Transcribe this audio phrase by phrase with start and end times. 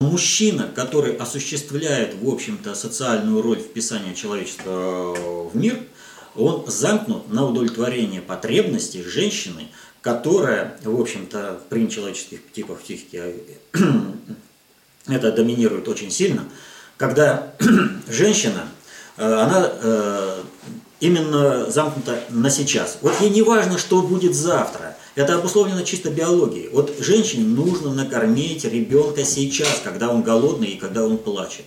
[0.00, 5.80] мужчина, который осуществляет, в общем-то, социальную роль вписания человечества в мир,
[6.36, 9.68] он замкнут на удовлетворение потребностей женщины,
[10.00, 13.34] которая, в общем-то, при человеческих типах психики
[15.08, 16.44] это доминирует очень сильно,
[16.96, 17.54] когда
[18.08, 18.68] женщина,
[19.16, 20.42] э, она э,
[21.00, 22.98] именно замкнута на сейчас.
[23.02, 24.87] Вот ей не важно, что будет завтра.
[25.18, 26.68] Это обусловлено чисто биологией.
[26.68, 31.64] Вот женщине нужно накормить ребенка сейчас, когда он голодный и когда он плачет.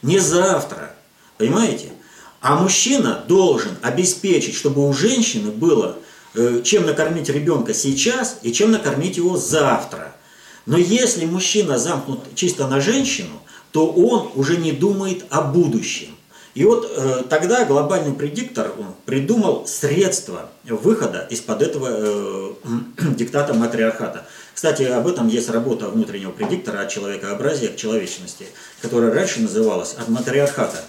[0.00, 0.94] Не завтра.
[1.36, 1.92] Понимаете?
[2.40, 5.98] А мужчина должен обеспечить, чтобы у женщины было
[6.34, 10.16] э, чем накормить ребенка сейчас и чем накормить его завтра.
[10.64, 13.38] Но если мужчина замкнут чисто на женщину,
[13.70, 16.16] то он уже не думает о будущем.
[16.54, 18.72] И вот э, тогда глобальный предиктор
[19.06, 22.52] придумал средства выхода из-под этого э,
[23.16, 24.26] диктата матриархата.
[24.54, 28.46] Кстати, об этом есть работа внутреннего предиктора от человекообразия к человечности,
[28.80, 30.84] которая раньше называлась от матриархата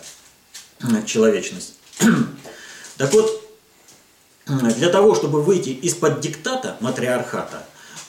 [0.79, 1.73] к человечности.
[2.97, 3.43] Так вот,
[4.47, 7.65] для того, чтобы выйти из-под диктата матриархата,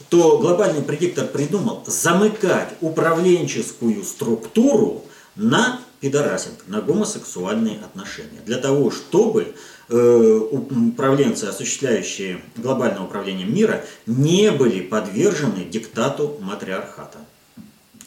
[0.08, 5.04] то глобальный предиктор придумал замыкать управленческую структуру
[5.36, 8.40] на пидорасинг, на гомосексуальные отношения.
[8.44, 9.54] Для того, чтобы
[9.88, 17.18] э, управленцы, осуществляющие глобальное управление мира, не были подвержены диктату матриархата.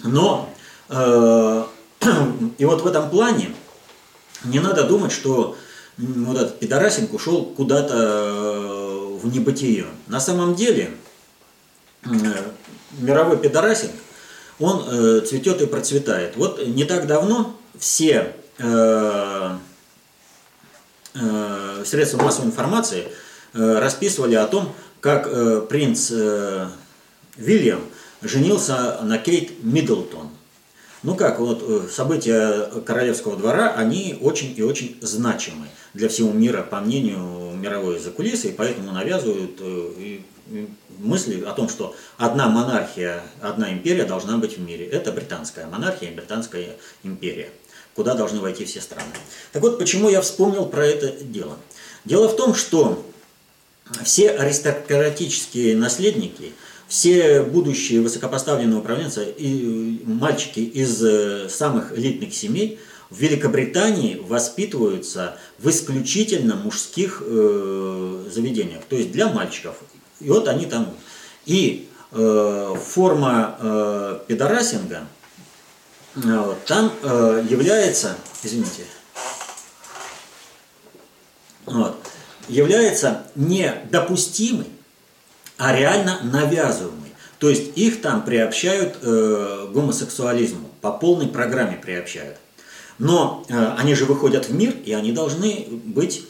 [0.04, 0.54] Но,
[0.90, 1.64] э,
[2.58, 3.54] и вот в этом плане
[4.44, 5.56] не надо думать, что
[5.98, 9.86] вот этот пидорасинг ушел куда-то э, в небытие.
[10.08, 10.92] На самом деле,
[12.06, 12.10] э,
[13.00, 13.92] мировой пидорасинг,
[14.60, 16.36] он э, цветет и процветает.
[16.36, 19.58] Вот не так давно все э,
[21.16, 23.08] э, средства массовой информации
[23.54, 26.68] э, расписывали о том, как э, принц э,
[27.38, 27.82] Вильям
[28.22, 30.30] женился на Кейт Миддлтон.
[31.04, 36.62] Ну как, вот э, события королевского двора, они очень и очень значимы для всего мира,
[36.62, 40.18] по мнению мировой закулисы, и поэтому навязывают э,
[41.00, 44.86] мысли о том, что одна монархия, одна империя должна быть в мире.
[44.86, 47.50] Это британская монархия и британская империя
[47.96, 49.12] куда должны войти все страны.
[49.52, 51.58] Так вот, почему я вспомнил про это дело.
[52.06, 53.06] Дело в том, что
[54.06, 56.54] все аристократические наследники,
[56.88, 62.80] все будущие высокопоставленные управленцы и мальчики из э, самых элитных семей
[63.10, 69.76] в Великобритании воспитываются в исключительно мужских э, заведениях, то есть для мальчиков.
[70.20, 70.94] И вот они там.
[71.46, 75.08] И э, форма э, педорасинга–
[76.16, 78.84] вот, там э, является, извините,
[81.66, 81.98] вот,
[82.48, 84.68] является не допустимой,
[85.58, 87.14] а реально навязываемой.
[87.38, 92.38] То есть их там приобщают э, гомосексуализму, по полной программе приобщают.
[92.98, 96.26] Но э, они же выходят в мир, и они должны быть э,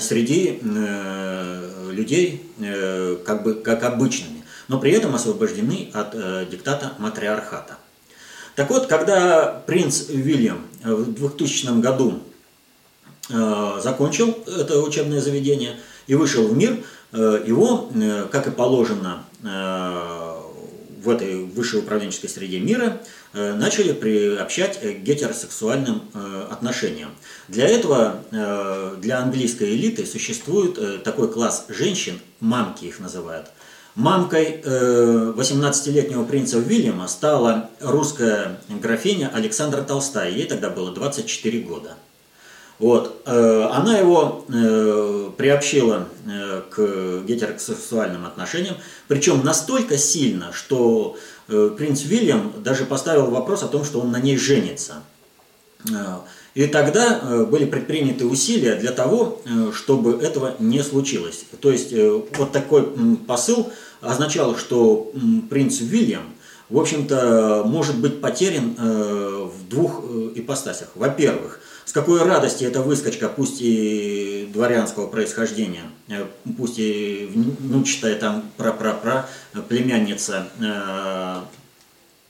[0.00, 6.92] среди э, людей э, как бы как обычными, но при этом освобождены от э, диктата
[6.98, 7.78] матриархата.
[8.54, 12.20] Так вот, когда принц Уильям в 2000 году
[13.30, 16.78] э, закончил это учебное заведение и вышел в мир,
[17.12, 23.00] э, его, э, как и положено в этой высшей управленческой среде мира,
[23.32, 26.02] начали приобщать к гетеросексуальным
[26.50, 27.10] отношениям.
[27.48, 33.46] Для этого, для английской элиты существует такой класс женщин, мамки их называют–
[33.94, 40.30] Мамкой 18-летнего э, принца Уильяма стала русская графиня Александра Толстая.
[40.30, 41.96] Ей тогда было 24 года.
[42.78, 43.20] Вот.
[43.26, 46.08] Э, она его э, приобщила
[46.70, 48.76] к гетеросексуальным отношениям,
[49.08, 51.18] причем настолько сильно, что
[51.76, 55.02] принц Уильям даже поставил вопрос о том, что он на ней женится.
[56.54, 59.40] И тогда были предприняты усилия для того,
[59.74, 61.44] чтобы этого не случилось.
[61.60, 61.92] То есть
[62.36, 62.86] вот такой
[63.26, 65.12] посыл означало, что
[65.50, 66.22] принц Уильям,
[66.68, 70.88] в общем-то, может быть потерян э, в двух э, ипостасях.
[70.94, 76.26] Во-первых, с какой радости эта выскочка, пусть и дворянского происхождения, э,
[76.56, 79.28] пусть и внучатая там пра-пра-пра
[79.68, 80.46] племянница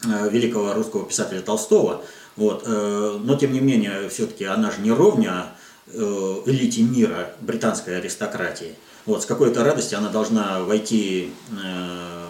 [0.04, 2.04] великого русского писателя Толстого,
[2.34, 5.46] вот, но тем не менее, все-таки она же не ровня
[5.87, 8.75] элите мира британской аристократии.
[9.05, 12.26] Вот, с какой-то радостью она должна войти э,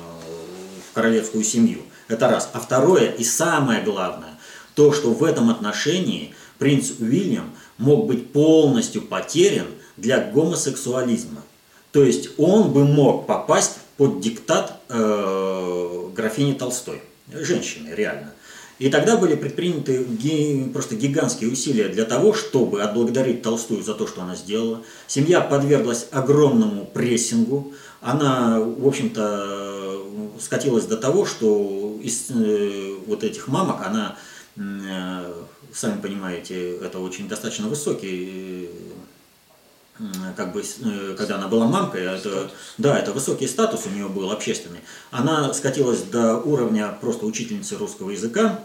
[0.91, 1.81] в королевскую семью.
[2.09, 2.49] Это раз.
[2.55, 4.39] А второе и самое главное,
[4.75, 9.67] то, что в этом отношении принц Уильям мог быть полностью потерян
[9.97, 11.43] для гомосексуализма.
[11.93, 17.03] То есть он бы мог попасть под диктат э, графини Толстой,
[17.33, 18.33] женщины, реально.
[18.79, 20.05] И тогда были предприняты
[20.73, 24.83] просто гигантские усилия для того, чтобы отблагодарить Толстую за то, что она сделала.
[25.07, 27.75] Семья подверглась огромному прессингу.
[28.01, 30.03] Она, в общем-то,
[30.41, 34.17] скатилась до того, что из э, вот этих мамок она,
[34.57, 35.33] э,
[35.75, 38.69] сами понимаете, это очень достаточно высокий
[40.37, 44.31] как бы, э, когда она была мамкой, это, да, это высокий статус у нее был
[44.31, 44.81] общественный.
[45.11, 48.65] Она скатилась до уровня просто учительницы русского языка,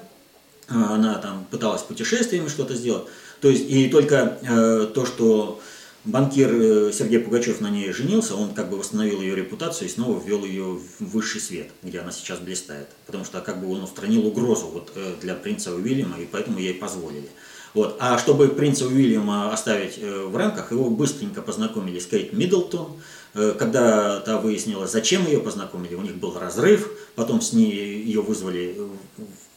[0.70, 3.06] она там пыталась путешествиями что-то сделать.
[3.42, 5.62] То есть, и только э, то, что
[6.08, 10.22] банкир э, Сергей Пугачев на ней женился, он как бы восстановил ее репутацию и снова
[10.24, 12.88] ввел ее в высший свет, где она сейчас блистает.
[13.06, 16.74] Потому что как бы он устранил угрозу вот, э, для принца Уильяма, и поэтому ей
[16.74, 17.30] позволили.
[17.74, 17.98] Вот.
[18.00, 22.94] А чтобы принца Уильяма оставить э, в рамках, его быстренько познакомили с Кейт Миддлтон.
[23.34, 28.22] Э, когда та выяснила, зачем ее познакомили, у них был разрыв, потом с ней ее
[28.22, 28.78] вызвали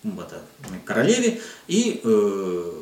[0.03, 0.43] в это,
[0.85, 2.73] королеве и э,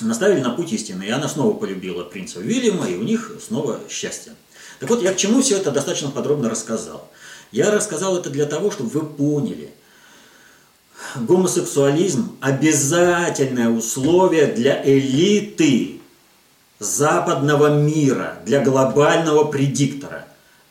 [0.00, 1.04] наставили на путь истины.
[1.04, 4.32] И она снова полюбила принца Уильяма, и у них снова счастье.
[4.80, 7.08] Так вот, я к чему все это достаточно подробно рассказал.
[7.50, 9.70] Я рассказал это для того, чтобы вы поняли,
[11.16, 16.00] гомосексуализм– обязательное условие для элиты
[16.78, 20.26] западного мира, для глобального предиктора.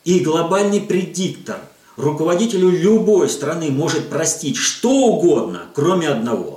[0.06, 1.60] И глобальный предиктор
[1.98, 6.57] руководителю любой страны может простить что угодно, кроме одного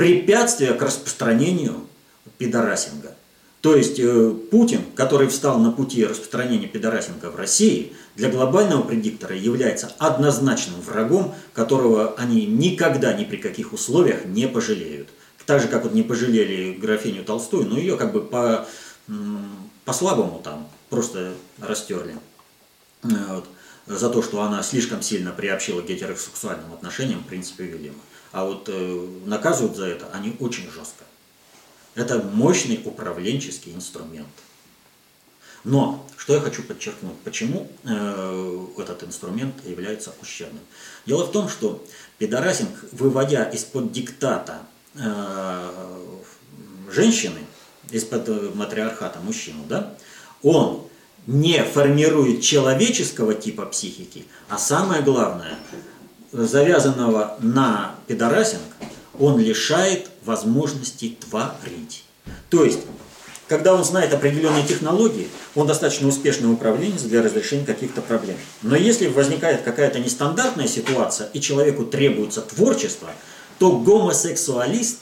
[0.00, 1.86] препятствия к распространению
[2.38, 3.14] пидорасинга.
[3.60, 9.36] То есть э, Путин, который встал на пути распространения пидорасинга в России, для глобального предиктора
[9.36, 15.10] является однозначным врагом, которого они никогда ни при каких условиях не пожалеют.
[15.44, 18.66] Так же, как вот не пожалели графиню Толстую, но ее как бы по,
[19.84, 22.14] по слабому там просто растерли.
[23.02, 23.44] Вот.
[23.86, 28.00] За то, что она слишком сильно приобщила к гетеросексуальным отношениям, в принципе, Вильяма.
[28.32, 31.04] А вот э, наказывают за это они очень жестко.
[31.94, 34.28] Это мощный управленческий инструмент.
[35.64, 40.62] Но, что я хочу подчеркнуть, почему э, этот инструмент является ущербным.
[41.04, 41.84] Дело в том, что
[42.18, 44.62] пидорасинг, выводя из-под диктата
[44.94, 45.98] э,
[46.90, 47.40] женщины,
[47.90, 49.94] из-под матриархата мужчину, да,
[50.42, 50.86] он
[51.26, 55.58] не формирует человеческого типа психики, а самое главное,
[56.32, 58.62] завязанного на пидорасинг,
[59.18, 62.04] он лишает возможности творить.
[62.48, 62.80] То есть,
[63.48, 68.36] когда он знает определенные технологии, он достаточно успешный управленец для разрешения каких-то проблем.
[68.62, 73.08] Но если возникает какая-то нестандартная ситуация, и человеку требуется творчество,
[73.58, 75.00] то гомосексуалист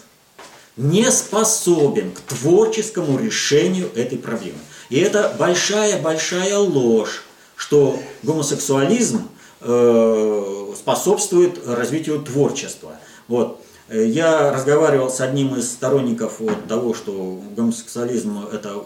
[0.79, 4.59] не способен к творческому решению этой проблемы.
[4.89, 7.25] И это большая-большая ложь,
[7.57, 9.29] что гомосексуализм
[9.61, 12.93] способствует развитию творчества.
[13.27, 13.61] Вот.
[13.89, 18.83] Э, я разговаривал с одним из сторонников вот того, что гомосексуализм– это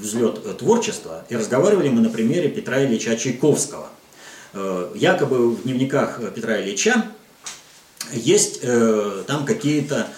[0.00, 3.88] взлет творчества, и разговаривали мы на примере Петра Ильича Чайковского.
[4.54, 7.06] Э, якобы в дневниках Петра Ильича
[8.12, 10.08] есть э, там какие-то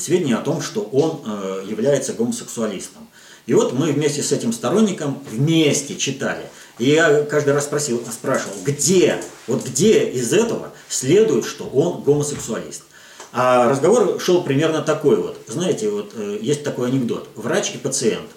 [0.00, 1.22] сведения о том, что он
[1.64, 3.06] является гомосексуалистом.
[3.46, 6.42] И вот мы вместе с этим сторонником вместе читали.
[6.78, 12.84] И я каждый раз спросил, спрашивал, где, вот где из этого следует, что он гомосексуалист.
[13.32, 15.38] А разговор шел примерно такой вот.
[15.46, 17.28] Знаете, вот э, есть такой анекдот.
[17.34, 18.28] Врач и пациент.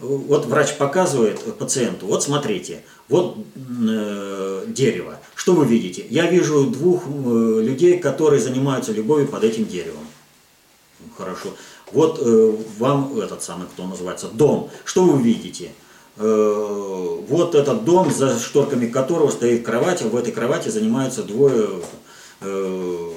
[0.00, 5.18] Вот врач показывает пациенту, вот смотрите, вот э, дерево.
[5.34, 6.04] Что вы видите?
[6.10, 10.06] Я вижу двух э, людей, которые занимаются любовью под этим деревом.
[11.16, 11.54] Хорошо.
[11.92, 14.70] Вот э, вам этот самый, кто называется, дом.
[14.84, 15.70] Что вы видите?
[16.16, 21.68] Э, вот этот дом, за шторками которого стоит кровать, в этой кровати занимаются двое
[22.40, 23.10] э,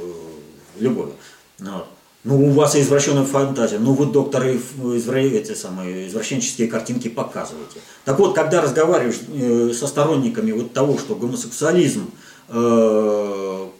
[0.79, 1.13] любовью.
[1.59, 1.85] Вот.
[2.23, 7.79] Ну, у вас извращенная фантазия, ну, вы, доктор, эти самые извращенческие картинки показываете.
[8.03, 12.09] Так вот, когда разговариваешь э, со сторонниками вот того, что гомосексуализм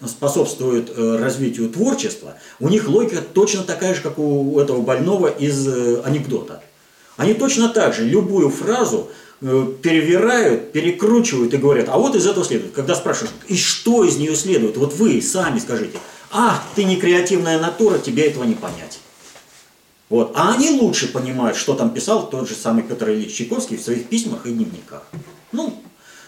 [0.05, 5.65] способствует развитию творчества, у них логика точно такая же, как у этого больного из
[6.03, 6.61] анекдота.
[7.17, 9.09] Они точно так же любую фразу
[9.41, 12.73] перевирают, перекручивают и говорят, а вот из этого следует.
[12.73, 15.99] Когда спрашиваешь, и что из нее следует, вот вы сами скажите–
[16.31, 18.99] а, ты не креативная натура, тебе этого не понять.
[20.09, 20.33] Вот.
[20.35, 24.07] А они лучше понимают, что там писал тот же самый Петр Ильич Чайковский в своих
[24.07, 25.03] письмах и дневниках.
[25.51, 25.81] Ну,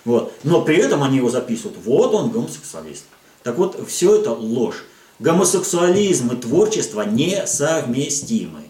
[0.05, 0.33] вот.
[0.43, 1.77] Но при этом они его записывают.
[1.83, 3.05] Вот он гомосексуалист.
[3.43, 4.83] Так вот, все это ложь.
[5.19, 8.63] Гомосексуализм и творчество несовместимы.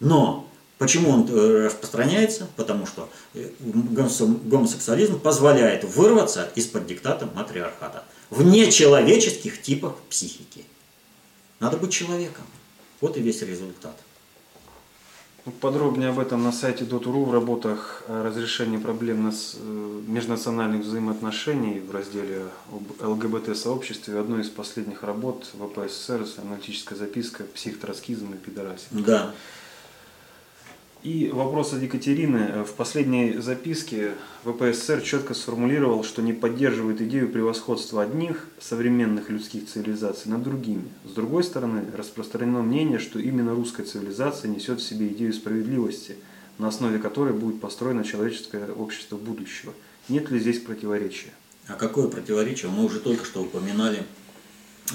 [0.00, 0.48] Но
[0.84, 2.46] почему он э, распространяется?
[2.56, 10.66] Потому что э, гомосексуализм позволяет вырваться из-под диктата матриархата в нечеловеческих типах психики.
[11.58, 12.44] Надо быть человеком.
[13.00, 13.96] Вот и весь результат.
[15.46, 21.80] Ну, подробнее об этом на сайте Dot.ru в работах о разрешении проблем э, межнациональных взаимоотношений
[21.80, 24.18] в разделе об ЛГБТ-сообществе.
[24.18, 28.88] Одной из последних работ в СССР аналитическая записка «Психотроцкизм и пидорасия».
[28.90, 29.34] Да.
[31.04, 32.64] И вопрос от Екатерины.
[32.64, 40.30] В последней записке ВПСР четко сформулировал, что не поддерживает идею превосходства одних современных людских цивилизаций
[40.30, 40.88] над другими.
[41.04, 46.16] С другой стороны, распространено мнение, что именно русская цивилизация несет в себе идею справедливости,
[46.56, 49.74] на основе которой будет построено человеческое общество будущего.
[50.08, 51.34] Нет ли здесь противоречия?
[51.68, 52.70] А какое противоречие?
[52.70, 54.04] Мы уже только что упоминали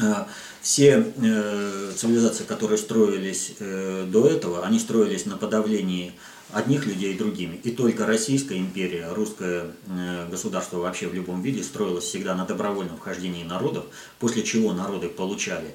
[0.01, 0.27] а,
[0.61, 6.11] все э, цивилизации, которые строились э, до этого, они строились на подавлении
[6.51, 7.57] одних людей другими.
[7.63, 12.97] И только Российская империя, русское э, государство вообще в любом виде строилось всегда на добровольном
[12.97, 13.85] вхождении народов,
[14.19, 15.73] после чего народы получали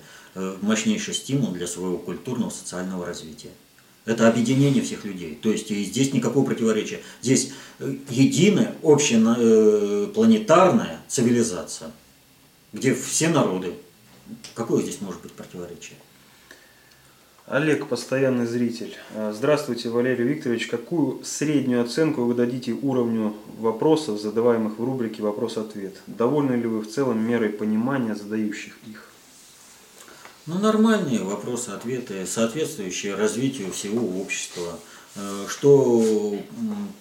[0.62, 3.50] мощнейший стимул для своего культурного социального развития.
[4.04, 5.38] Это объединение всех людей.
[5.40, 6.98] То есть и здесь никакого противоречия.
[7.22, 7.52] Здесь
[8.10, 11.92] единая, общепланетарная цивилизация,
[12.72, 13.74] где все народы
[14.54, 15.98] Какое здесь может быть противоречие?
[17.46, 18.96] Олег, постоянный зритель.
[19.10, 20.66] Э, здравствуйте, Валерий Викторович.
[20.66, 26.00] Какую среднюю оценку вы дадите уровню вопросов, задаваемых в рубрике «Вопрос-ответ»?
[26.06, 29.10] Довольны ли вы в целом мерой понимания задающих их?
[30.46, 34.78] Ну, нормальные вопросы-ответы, соответствующие развитию всего общества.
[35.16, 36.38] Э, что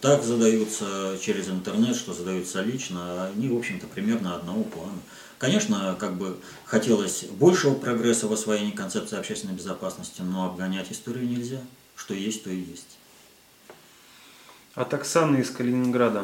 [0.02, 5.00] так задаются через интернет, что задаются лично, они, в общем-то, примерно одного плана.
[5.44, 11.60] Конечно, как бы хотелось большего прогресса в освоении концепции общественной безопасности, но обгонять историю нельзя.
[11.98, 12.98] Что есть, то и есть.
[14.74, 16.24] От Оксаны из Калининграда.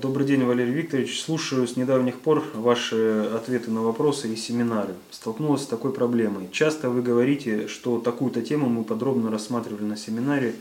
[0.00, 1.20] Добрый день, Валерий Викторович.
[1.20, 4.94] Слушаю с недавних пор ваши ответы на вопросы и семинары.
[5.10, 6.48] Столкнулась с такой проблемой.
[6.52, 10.54] Часто вы говорите, что такую-то тему мы подробно рассматривали на семинаре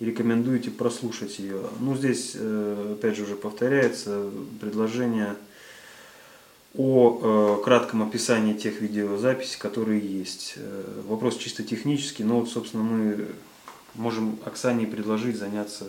[0.00, 1.62] и рекомендуете прослушать ее.
[1.80, 4.28] Ну, здесь, э, опять же, уже повторяется
[4.60, 5.36] предложение
[6.76, 10.54] о э, кратком описании тех видеозаписей, которые есть.
[10.56, 13.28] Э, вопрос чисто технический, но вот, собственно, мы
[13.94, 15.86] можем Оксане предложить заняться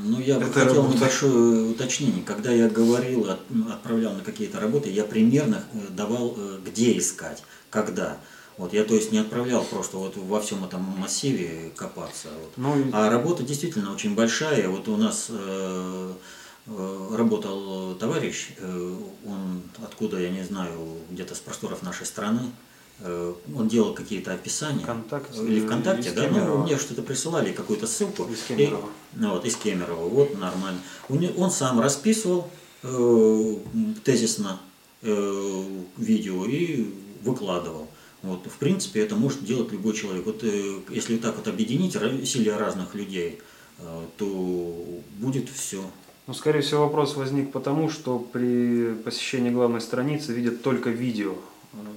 [0.00, 0.96] ну, я бы Это хотел работа.
[0.96, 2.24] небольшое уточнение.
[2.24, 3.28] Когда я говорил,
[3.70, 8.18] отправлял на какие-то работы, я примерно э, давал, где искать, когда.
[8.56, 12.26] Вот я, то есть, не отправлял просто вот во всем этом массиве копаться.
[12.40, 12.52] Вот.
[12.56, 14.68] Ну, а работа действительно очень большая.
[14.68, 16.12] Вот у нас э, Э,
[17.16, 18.96] работал товарищ, э,
[19.26, 20.70] он откуда, я не знаю,
[21.10, 22.50] где-то с просторов нашей страны,
[23.00, 24.82] э, он делал какие-то описания.
[24.82, 28.24] Вконтакте, или ВКонтакте, да, ну, мне что-то присылали, какую-то ссылку.
[28.24, 28.88] Из Кемерово.
[29.16, 30.80] И, вот, из Кемерово, вот, нормально.
[31.08, 32.50] Он сам расписывал
[32.82, 33.54] э,
[34.04, 34.60] тезисно
[35.02, 35.64] э,
[35.96, 37.88] видео и выкладывал.
[38.22, 40.26] Вот, в принципе, это может делать любой человек.
[40.26, 43.40] Вот э, если так вот объединить усилия разных людей,
[43.78, 45.84] э, то будет все.
[46.28, 51.32] Ну, скорее всего, вопрос возник потому, что при посещении главной страницы видят только видео.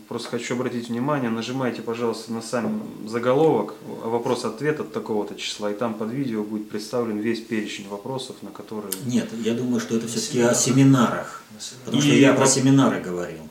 [0.08, 5.96] Просто хочу обратить внимание, нажимайте, пожалуйста, на сам заголовок, вопрос-ответ от такого-то числа, и там
[5.96, 8.94] под видео будет представлен весь перечень вопросов, на которые...
[9.06, 11.44] Нет, я думаю, что это все-таки о семинарах,
[11.84, 13.44] потому и что я про семинары говорил.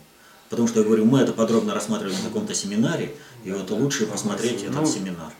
[0.48, 4.62] Потому что я говорю, мы это подробно рассматривали на каком-то семинаре, и вот лучше посмотреть
[4.62, 5.32] этот ну, семинар.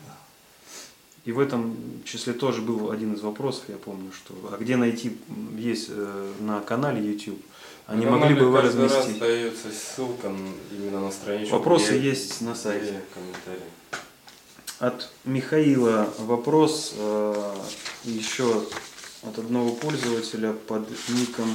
[1.25, 5.19] И в этом числе тоже был один из вопросов, я помню, что а где найти,
[5.57, 7.41] есть э, на канале YouTube,
[7.87, 8.97] они на могли бы вы разместить.
[8.97, 10.33] Раз дается ссылка
[10.71, 11.57] именно на страничку.
[11.57, 13.03] Вопросы где, есть на сайте.
[13.13, 13.69] Комментарии.
[14.79, 17.55] От Михаила вопрос э,
[18.05, 18.65] еще
[19.23, 21.55] от одного пользователя под ником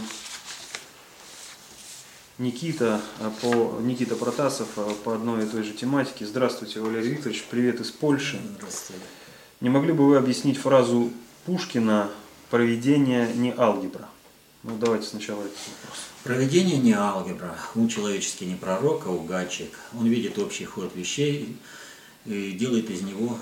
[2.38, 6.26] Никита, э, по, Никита Протасов э, по одной и той же тематике.
[6.26, 8.40] Здравствуйте, Валерий Викторович, привет из Польши.
[8.58, 9.02] Здравствуйте.
[9.66, 11.12] Не могли бы вы объяснить фразу
[11.48, 12.12] Пушкина
[12.52, 14.08] «проведение не алгебра»?
[14.62, 15.98] Ну, давайте сначала этот вопрос.
[16.24, 17.56] Проведение не алгебра.
[17.74, 19.72] Ум человеческий не пророк, а угадчик.
[20.00, 21.58] Он видит общий ход вещей
[22.28, 23.40] и делает из него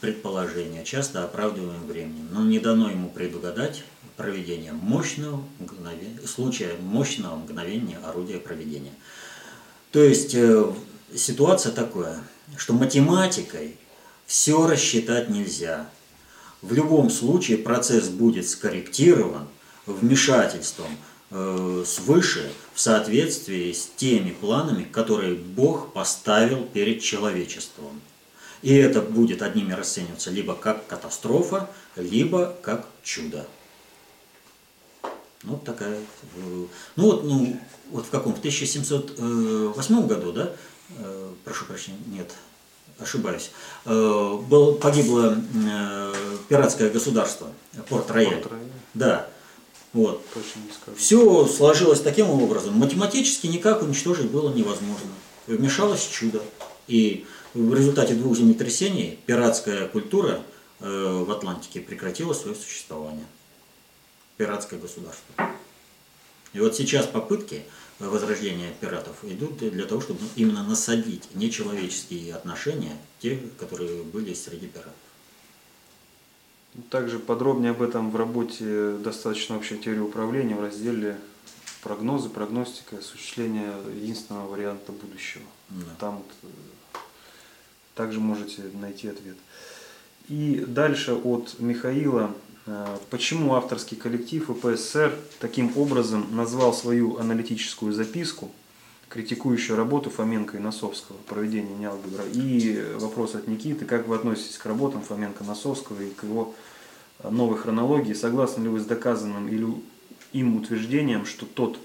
[0.00, 2.28] предположения, часто оправдываемым временем.
[2.30, 3.84] Но не дано ему предугадать
[4.16, 8.94] проведение мощного мгновения, случая мощного мгновения орудия проведения.
[9.92, 10.72] То есть э,
[11.14, 12.18] ситуация такая,
[12.56, 13.76] что математикой
[14.30, 15.90] все рассчитать нельзя.
[16.62, 19.48] В любом случае процесс будет скорректирован
[19.86, 20.86] вмешательством
[21.32, 28.00] э, свыше в соответствии с теми планами, которые Бог поставил перед человечеством.
[28.62, 33.48] И это будет одними расцениваться либо как катастрофа, либо как чудо.
[35.42, 35.98] Ну, вот такая.
[36.36, 37.60] Э, ну вот, ну,
[37.90, 38.36] вот в каком?
[38.36, 40.52] В 1708 году, да,
[40.98, 42.32] э, прошу прощения, нет,
[43.00, 43.50] ошибаюсь,
[43.84, 46.14] э, был, погибло э,
[46.48, 47.48] пиратское государство,
[47.88, 48.36] Порт-Рояль.
[48.36, 48.66] Порт-Рояль.
[48.94, 49.26] Да,
[49.92, 50.24] вот.
[50.32, 50.96] Точно не скажу.
[50.96, 52.74] Все сложилось таким образом.
[52.74, 55.10] Математически никак уничтожить было невозможно.
[55.46, 56.42] Вмешалось чудо.
[56.86, 60.42] И в результате двух землетрясений пиратская культура
[60.80, 63.26] э, в Атлантике прекратила свое существование.
[64.36, 65.34] Пиратское государство.
[66.52, 67.62] И вот сейчас попытки
[68.00, 74.94] возрождения пиратов идут для того, чтобы именно насадить нечеловеческие отношения, те, которые были среди пиратов.
[76.88, 81.18] Также подробнее об этом в работе «Достаточно общая теория управления» в разделе
[81.82, 85.44] «Прогнозы, прогностика, осуществление единственного варианта будущего».
[85.70, 85.84] Да.
[85.98, 86.98] Там вот, э,
[87.94, 89.36] также можете найти ответ.
[90.28, 92.34] И дальше от Михаила.
[92.70, 98.50] Э, Почему авторский коллектив ИПСР таким образом назвал свою аналитическую записку,
[99.08, 102.24] критикующую работу Фоменко и Носовского, проведение неалгебра?
[102.32, 106.54] И вопрос от Никиты, как вы относитесь к работам Фоменко Носовского и к его
[107.28, 108.12] новой хронологии?
[108.12, 109.66] Согласны ли вы с доказанным или
[110.32, 111.76] им утверждением, что тот,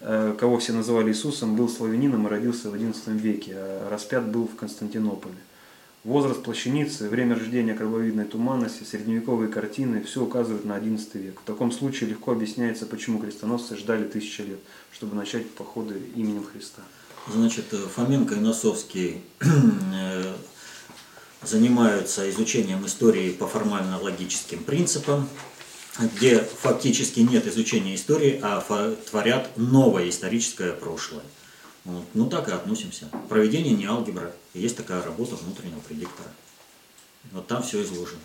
[0.00, 4.46] э, кого все называли Иисусом, был славянином и родился в XI веке, а распят был
[4.46, 5.34] в Константинополе?
[6.04, 11.40] Возраст плащаницы, время рождения крововидной туманности, средневековые картины– все указывает на XI век.
[11.40, 14.58] В таком случае легко объясняется, почему крестоносцы ждали тысячи лет,
[14.92, 16.82] чтобы начать походы именем Христа.
[17.32, 20.34] Значит, э, Фоменко и Носовский э,
[21.42, 25.26] занимаются изучением истории по формально-логическим принципам,
[25.98, 28.60] где фактически нет изучения истории, а
[29.08, 31.24] творят новое историческое прошлое.
[31.86, 32.04] Вот.
[32.12, 33.08] Ну так и относимся.
[33.30, 34.34] Проведение не алгебра.
[34.54, 36.28] И Есть такая работа внутреннего предиктора.
[37.32, 38.20] Вот там все изложено.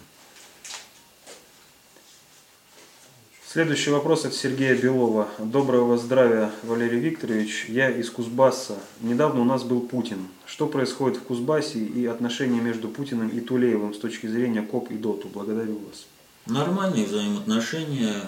[3.52, 5.28] Следующий вопрос от Сергея Белова.
[5.40, 7.66] Доброго здравия, Валерий Викторович.
[7.68, 8.78] Я из Кузбасса.
[9.02, 10.28] Недавно у нас был Путин.
[10.46, 14.98] Что происходит в Кузбассе и отношения между Путиным и Тулеевым с точки зрения КОП и
[14.98, 15.30] ДОТу?
[15.30, 16.06] Благодарю вас.
[16.46, 18.22] Нормальные взаимоотношения.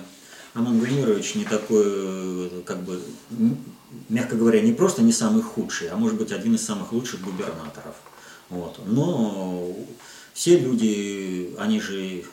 [0.55, 2.99] Аман Владимирович не такой, э, как бы,
[4.09, 7.95] мягко говоря, не просто не самый худший, а может быть один из самых лучших губернаторов.
[8.49, 8.79] Вот.
[8.85, 9.75] Но
[10.33, 12.23] все люди, они же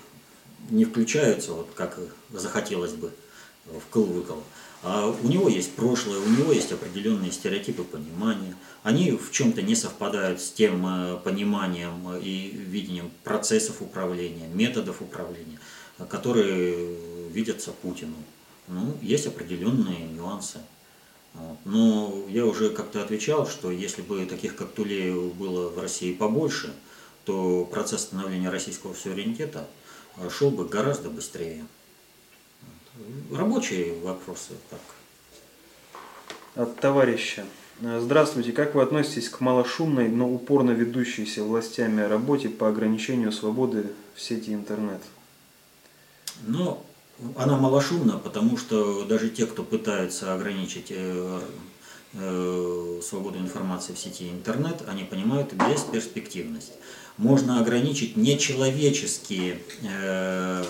[0.71, 1.99] не включаются, вот как
[2.33, 3.13] захотелось бы,
[3.67, 4.43] в кыл-выкол.
[4.83, 8.55] А у него есть прошлое, у него есть определенные стереотипы понимания.
[8.85, 15.59] Они в чем-то не совпадают с тем э, пониманием и видением процессов управления, методов управления,
[16.09, 16.95] которые
[17.33, 18.15] видятся Путину.
[18.69, 20.59] Ну, есть определенные нюансы.
[21.65, 26.75] Но я уже как-то отвечал, что если бы таких как Тулеев было в России побольше,
[27.25, 29.69] то процесс становления российского суверенитета
[30.17, 31.67] э, шел бы гораздо быстрее.
[33.31, 34.81] Рабочие вопросы так.
[36.55, 37.45] От товарища.
[37.81, 38.53] Здравствуйте.
[38.53, 44.53] Как вы относитесь к малошумной, но упорно ведущейся властями работе по ограничению свободы в сети
[44.53, 45.01] интернет?
[46.47, 46.85] Но
[47.37, 51.41] она малошумна, потому что даже те, кто пытается ограничить э,
[52.15, 56.73] э, свободу информации в сети интернет, они понимают бесперспективность.
[57.17, 60.65] Можно ограничить нечеловеческие э,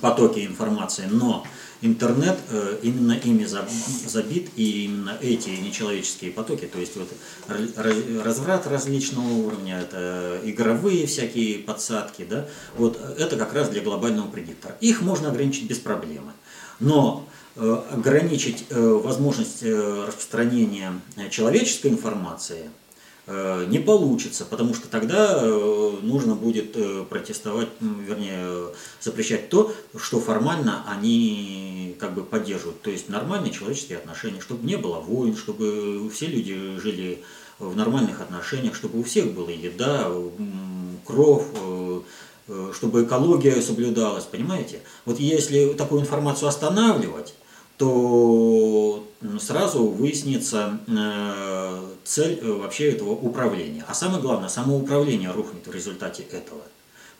[0.00, 1.44] потоки информации, но
[1.82, 7.08] интернет э, именно ими заб- забит, и именно эти нечеловеческие потоки, то есть вот
[7.48, 14.28] ра- разврат различного уровня, это игровые всякие подсадки, да, вот это как раз для глобального
[14.28, 14.76] предиктора.
[14.80, 16.32] Их можно ограничить без проблемы.
[16.80, 22.81] Но э, ограничить э, возможность э, распространения э, человеческой информации э,
[23.26, 30.20] не получится, потому что тогда э, нужно будет э, протестовать, вернее, э, запрещать то, что
[30.20, 32.82] формально они как бы поддерживают.
[32.82, 37.22] То есть нормальные человеческие отношения, чтобы не было войн, чтобы все люди жили
[37.60, 42.00] в нормальных отношениях, чтобы у всех была еда, м, кров, э,
[42.48, 44.80] э, чтобы экология соблюдалась, понимаете?
[45.04, 47.34] Вот если такую информацию останавливать,
[47.76, 49.06] то
[49.38, 53.84] сразу выяснится э, цель э, вообще этого управления.
[53.88, 56.62] А самое главное, само управление рухнет в результате этого.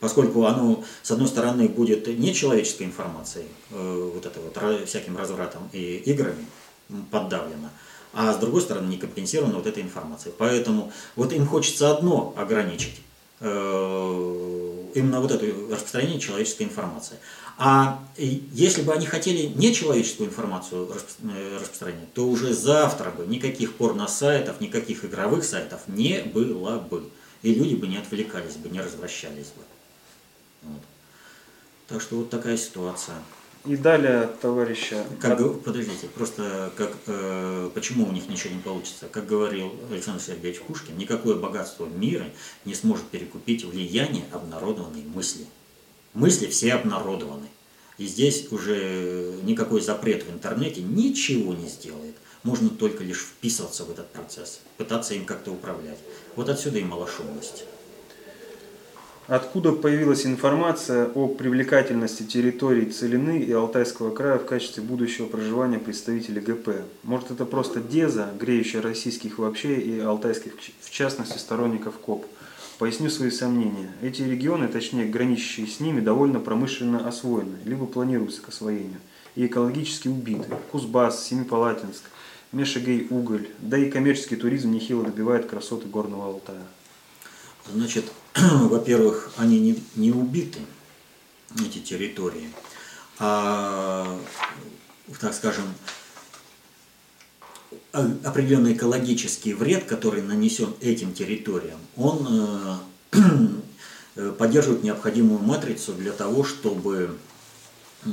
[0.00, 5.96] Поскольку оно, с одной стороны, будет нечеловеческой информацией, э, вот это вот всяким развратом и
[6.06, 6.46] играми
[7.10, 7.70] поддавлено,
[8.12, 10.34] а с другой стороны не компенсировано вот этой информацией.
[10.36, 13.00] Поэтому вот им хочется одно ограничить,
[13.40, 17.16] именно вот это распространение человеческой информации.
[17.58, 23.74] А и если бы они хотели нечеловеческую информацию э, распространять, то уже завтра бы никаких
[23.74, 27.08] порно-сайтов, никаких игровых сайтов не было бы.
[27.42, 29.62] И люди бы не отвлекались бы, не развращались бы.
[30.62, 30.82] Вот.
[31.88, 33.16] Так что вот такая ситуация.
[33.64, 35.04] И далее товарища...
[35.20, 35.38] Как.
[35.62, 39.06] Подождите, просто как, э, почему у них ничего не получится?
[39.06, 42.26] Как говорил Александр Сергеевич Пушкин, никакое богатство мира
[42.64, 45.46] не сможет перекупить влияние обнародованной мысли.
[46.14, 47.46] Мысли все обнародованы.
[47.96, 52.16] И здесь уже никакой запрет в интернете ничего не сделает.
[52.42, 55.98] Можно только лишь вписываться в этот процесс, пытаться им как-то управлять.
[56.36, 57.64] Вот отсюда и малошумность.
[59.28, 66.40] Откуда появилась информация о привлекательности территорий Целины и Алтайского края в качестве будущего проживания представителей
[66.40, 66.82] ГП?
[67.04, 72.26] Может это просто Деза, греющая российских вообще и алтайских, в частности, сторонников КОП?
[72.82, 73.92] Поясню свои сомнения.
[74.02, 78.98] Эти регионы, точнее граничащие с ними, довольно промышленно освоены, либо планируются к освоению,
[79.36, 80.48] и экологически убиты.
[80.72, 82.02] Кузбасс, Семипалатинск,
[82.50, 86.66] Мешегей, Уголь, да и коммерческий туризм нехило добивает красоты горного Алтая.
[87.72, 90.58] Значит, во-первых, они не, не убиты,
[91.64, 92.50] эти территории,
[93.20, 94.18] а,
[95.20, 95.66] так скажем,
[97.92, 102.80] определенный экологический вред, который нанесен этим территориям, он
[104.16, 107.16] э, поддерживает необходимую матрицу для того, чтобы
[108.04, 108.08] э,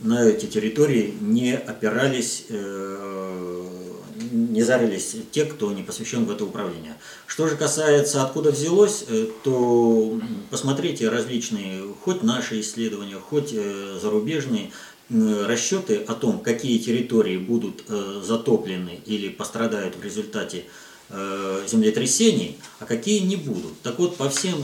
[0.00, 3.28] на эти территории не опирались э,
[4.30, 6.96] не зарились те, кто не посвящен в это управление.
[7.26, 14.70] Что же касается, откуда взялось, э, то посмотрите различные, хоть наши исследования, хоть э, зарубежные,
[15.10, 20.64] расчеты о том, какие территории будут э, затоплены или пострадают в результате
[21.66, 23.80] землетрясений, а какие не будут.
[23.80, 24.58] Так вот, по всем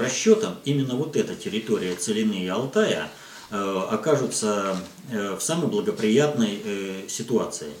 [0.00, 3.10] расчетам, именно вот эта территория Целины и Алтая
[3.50, 4.74] окажутся
[5.10, 7.72] в самой благоприятной ситуации.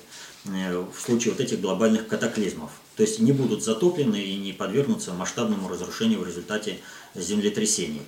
[0.46, 2.70] Э, в случае вот этих глобальных катаклизмов.
[2.96, 6.78] То есть не будут затоплены и не подвергнутся масштабному разрушению в результате
[7.14, 8.02] землетрясений.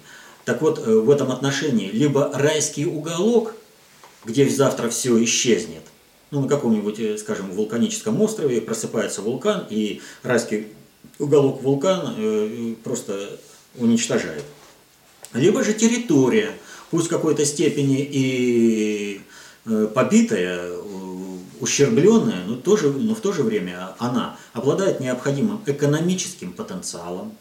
[0.45, 3.55] Так вот, э, в этом отношении либо райский уголок,
[4.25, 5.83] где завтра все исчезнет,
[6.31, 10.69] ну, на каком-нибудь, э, скажем, вулканическом острове просыпается вулкан, и райский
[11.19, 12.17] уголок вулкана
[12.83, 13.39] просто
[13.77, 14.43] уничтожает.
[15.33, 16.53] Либо же территория,
[16.91, 19.21] пусть в какой-то степени и
[19.95, 20.73] побитая,
[21.61, 27.33] ущербленная, но, тоже, но в то же время она обладает необходимым экономическим потенциалом,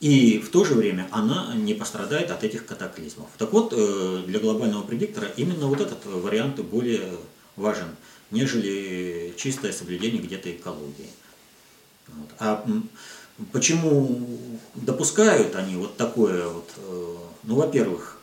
[0.00, 3.28] и в то же время она не пострадает от этих катаклизмов.
[3.36, 7.16] Так вот, э, для глобального предиктора именно вот этот вариант более
[7.56, 7.88] важен,
[8.30, 11.10] нежели чистое соблюдение где-то экологии.
[12.06, 12.28] Вот.
[12.38, 12.64] А
[13.50, 14.26] почему
[14.76, 16.70] допускают они вот такое вот?
[16.76, 18.20] Э, ну, во-первых,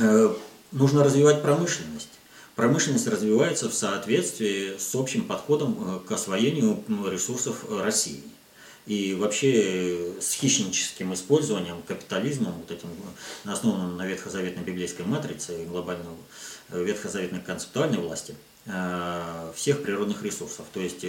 [0.00, 0.34] э,
[0.70, 2.08] нужно развивать промышленность.
[2.56, 8.22] Промышленность развивается в соответствии с общим подходом к освоению ресурсов России.
[8.86, 12.88] И вообще с хищническим использованием, капитализмом, вот этим
[13.44, 16.06] э, основанным на ветхозаветной библейской матрице и глобальной
[16.70, 18.34] ветхозаветной концептуальной власти,
[19.54, 20.66] всех природных ресурсов.
[20.72, 21.04] То есть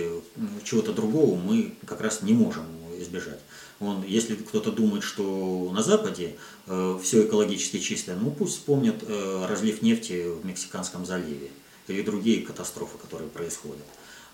[0.64, 2.66] чего-то другого мы как раз не можем
[3.00, 3.40] избежать.
[3.80, 6.36] Он, если кто-то думает, что на Западе
[6.68, 11.52] э, все экологически чистое, ну пусть вспомнят э, разлив нефти в Мексиканском заливе
[11.88, 13.86] или другие катастрофы, которые происходят.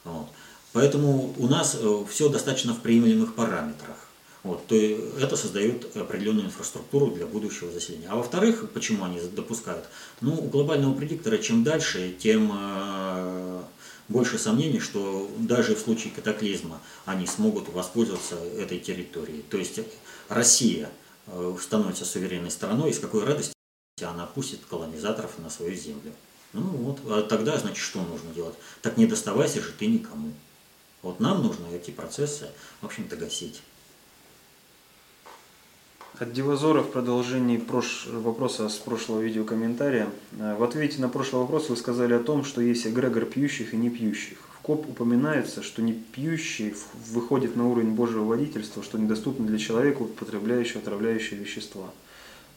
[0.04, 0.28] Вот.
[0.73, 3.97] Поэтому у нас э, все достаточно в приемлемых параметрах.
[4.43, 8.08] Вот, то это создает определенную инфраструктуру для будущего заселения.
[8.10, 9.86] А во-вторых, почему они допускают?
[10.21, 13.62] Ну, у глобального предиктора чем дальше, тем э,
[14.08, 19.43] больше сомнений, что даже в случае катаклизма они смогут воспользоваться этой территорией.
[19.49, 19.82] То есть
[20.29, 20.89] Россия
[21.27, 23.53] э, становится суверенной страной, и с какой радостью
[24.01, 26.13] она пустит колонизаторов на свою землю.
[26.53, 28.55] Ну вот, а тогда, значит, что нужно делать?
[28.82, 30.32] Так не доставайся же ты никому.
[31.02, 32.50] Вот нам нужно эти процессы,
[32.82, 33.62] в общем-то, гасить.
[36.20, 38.08] От Дивазора в продолжении прош...
[38.12, 40.10] вопроса с прошлого видеокомментария.
[40.38, 43.78] Э, в ответе на прошлый вопрос вы сказали о том, что есть эгрегор пьющих и
[43.78, 44.38] не пьющих.
[44.58, 46.76] В КОП упоминается, что не пьющий
[47.08, 51.90] выходит на уровень Божьего водительства, что недоступно для человека, употребляющего отравляющие вещества.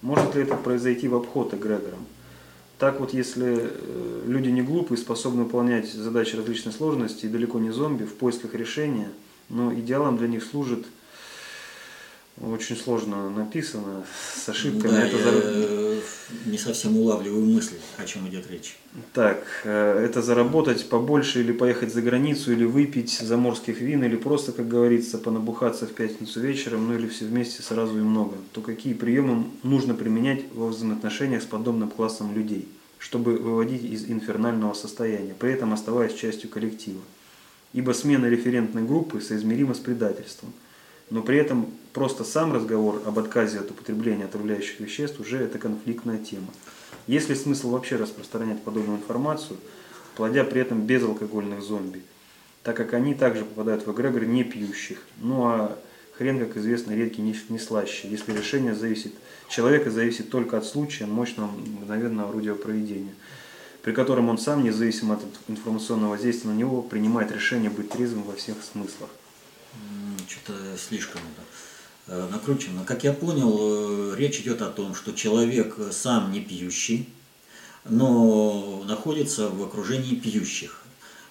[0.01, 2.05] Может ли это произойти в обход эгрегором?
[2.83, 7.71] Так вот, если э, люди не глупые, способны выполнять задачи различной сложности и далеко не
[7.71, 9.07] зомби в поисках решения,
[9.49, 10.85] но идеалом для них служит–
[12.41, 14.93] очень сложно написано, с ошибками.
[14.93, 16.51] Да, это я за...
[16.51, 18.77] не совсем улавливаю мысли, о чем идет речь.
[19.13, 24.53] Так, э, это заработать побольше или поехать за границу, или выпить заморских вин, или просто,
[24.53, 28.37] как говорится, понабухаться в пятницу вечером, ну или все вместе сразу и много.
[28.53, 32.67] То какие приемы нужно применять во взаимоотношениях с подобным классом людей,
[32.99, 37.01] чтобы выводить из инфернального состояния, при этом оставаясь частью коллектива.
[37.75, 40.53] Ибо смена референтной группы соизмерима с предательством–
[41.13, 46.17] Но при этом просто сам разговор об отказе от употребления отравляющих веществ уже это конфликтная
[46.17, 46.47] тема.
[47.07, 49.59] Есть ли смысл вообще распространять подобную информацию,
[50.17, 52.01] плодя при этом безалкогольных зомби,
[52.63, 55.03] так как они также попадают в эгрегор не пьющих.
[55.21, 55.79] Ну а
[56.17, 59.13] хрен, как известно, редкий не, не слаще, если решение зависит,
[59.51, 63.13] человека зависит только от случая мощного мгновенного орудия проведения,
[63.83, 68.33] при котором он сам, независимо от информационного воздействия на него, принимает решение быть трезвым во
[68.33, 69.11] всех смыслах.
[70.29, 72.85] Что-то слишком это э, накручено.
[72.85, 77.09] Как я понял, э, речь идет о том, что человек сам не пьющий,
[77.85, 80.83] но находится в окружении пьющих.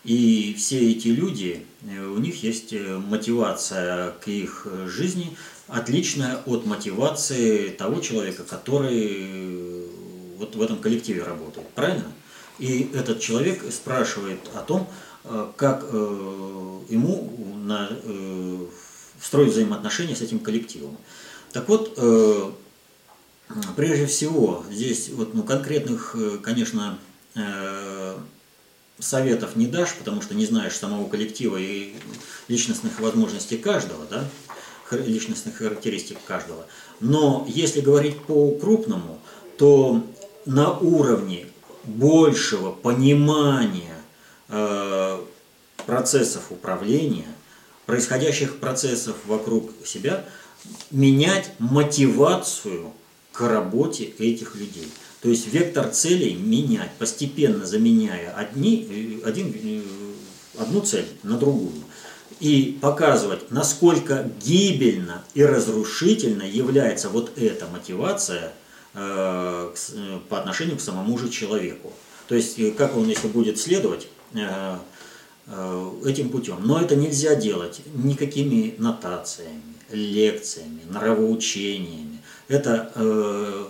[0.04, 5.36] И все эти люди, э, у них есть мотивация к их жизни,
[5.68, 9.88] отличная от мотивации того человека, который
[10.38, 11.70] вот в этом коллективе работает.
[11.70, 12.12] Правильно?
[12.60, 14.88] И этот человек спрашивает о том,
[15.56, 17.32] как ему
[17.64, 17.90] на,
[19.22, 20.98] строить взаимоотношения с этим коллективом.
[21.54, 22.52] Так вот, э,
[23.76, 26.98] прежде всего, здесь вот, ну, конкретных, э, конечно,
[27.36, 28.18] э,
[29.00, 31.94] советов не дашь, потому что не знаешь самого коллектива и
[32.48, 34.26] личностных возможностей каждого, да,
[34.92, 36.66] личностных характеристик каждого.
[37.00, 39.20] Но если говорить по крупному,
[39.58, 40.04] то
[40.46, 41.48] на уровне
[41.84, 44.01] большего понимания э,
[45.86, 47.28] процессов управления–
[47.92, 50.24] происходящих процессов вокруг себя,
[50.92, 52.94] менять мотивацию
[53.34, 54.88] к работе этих людей.
[55.22, 59.82] То есть вектор целей менять, постепенно заменяя одни, э, один, э,
[60.58, 61.84] одну цель на другую.
[62.40, 68.54] И показывать, насколько гибельно и разрушительно является вот эта мотивация
[68.94, 69.74] э,
[70.30, 71.92] по отношению к самому же человеку.
[72.28, 76.60] То есть, как он, если будет следовать Э, этим путем.
[76.62, 82.20] Но это нельзя делать никакими нотациями, лекциями, нравоучениями.
[82.48, 83.66] Это э,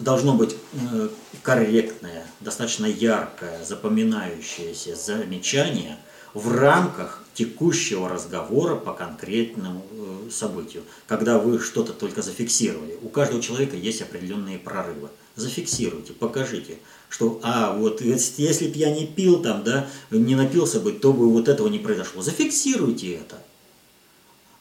[0.00, 1.08] должно быть э,
[1.42, 5.98] корректное, достаточно яркое, запоминающееся замечание
[6.32, 12.96] в рамках текущего разговора по конкретному э, событию, когда вы что-то только зафиксировали.
[13.02, 15.08] У каждого человека есть определенные прорывы.
[15.36, 16.78] Зафиксируйте, покажите–
[17.14, 21.30] что, а, вот, если бы я не пил там, да, не напился бы, то бы
[21.30, 22.22] вот этого не произошло.
[22.22, 23.36] Зафиксируйте это.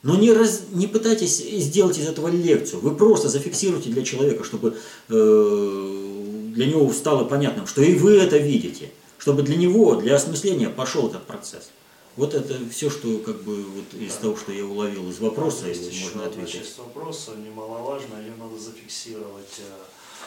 [0.04, 2.82] Но не, раз, не пытайтесь сделать из этого лекцию.
[2.82, 4.78] Вы просто зафиксируйте для человека, чтобы
[5.10, 8.92] э, для него стало понятным, что и вы это видите.
[9.18, 11.72] Чтобы для него, для осмысления пошел этот процесс.
[12.15, 14.21] Вот это все, что как бы вот из да.
[14.21, 16.54] того, что я уловил из вопроса, есть можно еще ответить.
[16.54, 19.62] часть вопроса немаловажно, ее надо зафиксировать.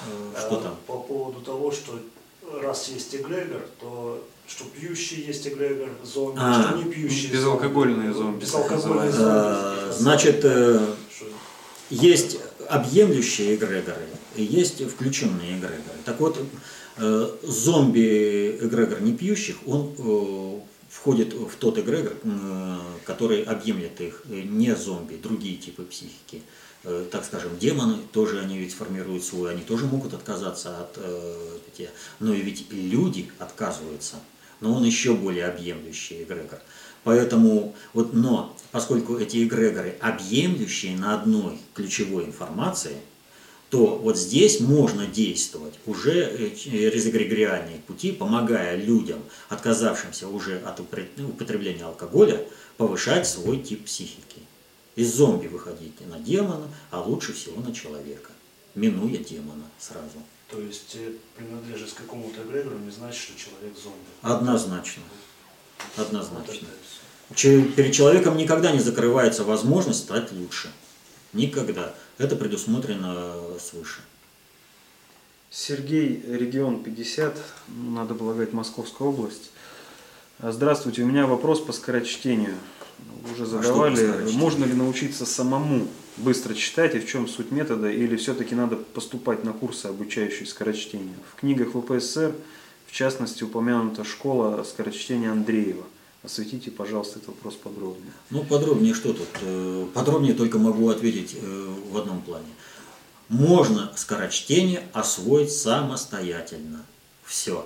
[0.08, 0.76] Э, что там?
[0.86, 2.00] По поводу того, что
[2.60, 8.40] раз есть эгрегор, то что пьющий есть эгрегор зомби, а, что не пьющий безалкогольные зомби.
[8.40, 9.30] Безалкогольные зомби.
[9.30, 10.80] А, значит, э,
[11.90, 15.98] есть объемлющие эгрегоры и есть включенные эгрегоры.
[16.04, 16.38] Так вот,
[16.96, 20.60] э, зомби-эгрегор не пьющих, он э,
[20.96, 26.42] входит в тот эгрегор, э, который объемлет их, э, не зомби, другие типы психики.
[26.84, 30.98] Э, так скажем, демоны, тоже они ведь формируют свой, они тоже могут отказаться от
[32.20, 34.16] но и ведь люди отказываются,
[34.60, 36.60] но он еще более объемлющий эгрегор.
[37.04, 42.96] Поэтому, вот, но поскольку эти эгрегоры объемлющие на одной ключевой информации,
[43.70, 51.84] то вот здесь можно действовать уже через эгрегориальные пути, помогая людям, отказавшимся уже от употребления
[51.84, 54.40] алкоголя, повышать свой тип психики.
[54.94, 58.30] Из зомби выходите на демона, а лучше всего на человека,
[58.74, 60.22] минуя демона сразу.
[60.48, 63.98] То есть э, принадлежность к какому-то эгрегору не значит, что человек зомби.
[64.22, 65.02] Однозначно.
[65.96, 66.68] Однозначно.
[67.34, 70.70] Перед человеком никогда не закрывается возможность стать лучше.
[71.32, 71.94] Никогда.
[72.18, 74.00] Это предусмотрено свыше.
[75.50, 77.36] Сергей, регион 50,
[77.68, 79.50] надо полагать Московская область.
[80.38, 82.56] Здравствуйте, у меня вопрос по скорочтению
[83.32, 87.90] уже а задавали, а можно ли научиться самому быстро читать и в чем суть метода,
[87.90, 91.16] или все-таки надо поступать на курсы, обучающие скорочтению.
[91.32, 92.34] В книгах ВПСР,
[92.86, 95.84] в частности, упомянута школа скорочтения Андреева.
[96.26, 98.10] Осветите, пожалуйста, этот вопрос подробнее.
[98.30, 99.28] Ну, подробнее что тут?
[99.42, 102.48] Э, подробнее только могу ответить э, в одном плане.
[103.28, 106.84] Можно скорочтение освоить самостоятельно.
[107.24, 107.64] Все.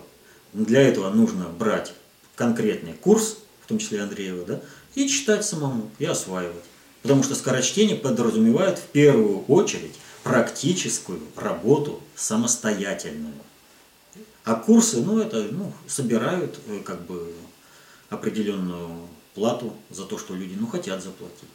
[0.52, 1.94] Для этого нужно брать
[2.36, 4.60] конкретный курс, в том числе Андреева, да,
[4.94, 6.64] и читать самому, и осваивать.
[7.00, 13.32] Потому что скорочтение подразумевает в первую очередь практическую работу самостоятельную.
[14.44, 17.32] А курсы, ну, это, ну, собирают э, как бы
[18.10, 21.48] определенную плату за то, что люди, ну, хотят заплатить.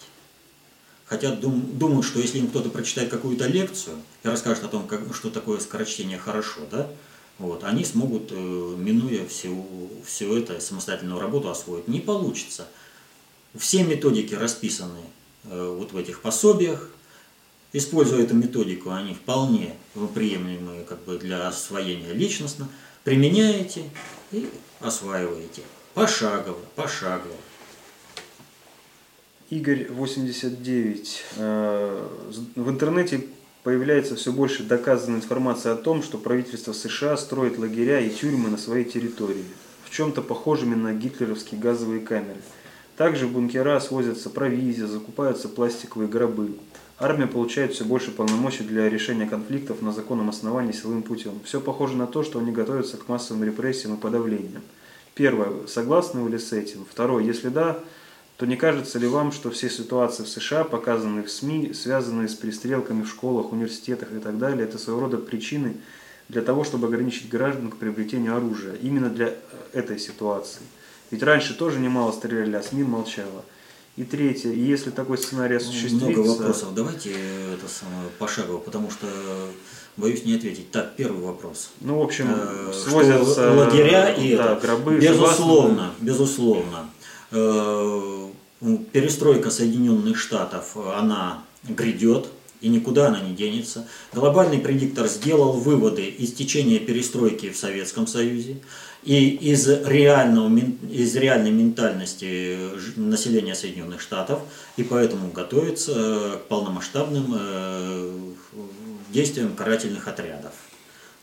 [1.05, 5.01] хотят дум, думают, что если им кто-то прочитает какую-то лекцию и расскажет о том, как,
[5.13, 6.89] что такое скорочтение хорошо, да,
[7.37, 9.53] вот, они смогут, э, минуя все,
[10.05, 11.87] все это, самостоятельную работу освоить.
[11.87, 12.65] Не получится.
[13.57, 15.01] Все методики расписаны
[15.43, 16.89] э, вот в этих пособиях.
[17.73, 19.75] Используя эту методику, они вполне
[20.13, 22.69] приемлемые как бы, для освоения личностно.
[23.03, 23.83] Применяете
[24.31, 25.61] и осваиваете.
[25.95, 27.37] Пошагово, пошагово.
[29.49, 31.23] Игорь 89.
[31.37, 32.07] Э,
[32.57, 33.25] в интернете
[33.63, 38.57] появляется все больше доказанной информации о том, что правительство США строит лагеря и тюрьмы на
[38.57, 39.45] своей территории,
[39.85, 42.41] в чем-то похожими на гитлеровские газовые камеры.
[42.97, 46.57] Также в бункера свозятся провизия, закупаются пластиковые гробы.
[46.99, 51.39] Армия получает все больше полномочий для решения конфликтов на законном основании силовым путем.
[51.45, 54.61] Все похоже на то, что они готовятся к массовым репрессиям и подавлениям.
[55.15, 55.65] Первое.
[55.67, 56.85] Согласны вы ли с этим?
[56.89, 57.23] Второе.
[57.23, 57.79] Если да,
[58.37, 62.35] то не кажется ли вам, что все ситуации в США, показанные в СМИ, связанные с
[62.35, 65.77] перестрелками в школах, университетах и так далее, это своего рода причины
[66.27, 69.33] для того, чтобы ограничить граждан к приобретению оружия, именно для э,
[69.71, 70.61] этой ситуации?
[71.11, 73.45] Ведь раньше тоже немало стреляли, а СМИ молчала.
[73.95, 76.07] И третье, если такой сценарий осуществится...
[76.07, 76.75] Много вопросов.
[76.75, 77.11] Давайте
[77.53, 79.07] это самое пошагово, потому что
[79.97, 80.71] боюсь не ответить.
[80.71, 81.71] Так, первый вопрос.
[81.81, 84.99] Ну, в общем, э, свозятся лагеря и да, это, гробы.
[84.99, 86.89] Безусловно, безусловно.
[87.31, 88.27] Э,
[88.91, 92.27] перестройка Соединенных Штатов, она грядет,
[92.61, 93.87] и никуда она не денется.
[94.13, 98.57] Глобальный предиктор сделал выводы из течения перестройки в Советском Союзе
[99.03, 100.51] и из, реального,
[100.89, 102.57] из реальной ментальности
[102.95, 104.39] населения Соединенных Штатов,
[104.77, 108.35] и поэтому готовится к полномасштабным
[109.15, 110.53] э, действиям карательных отрядов.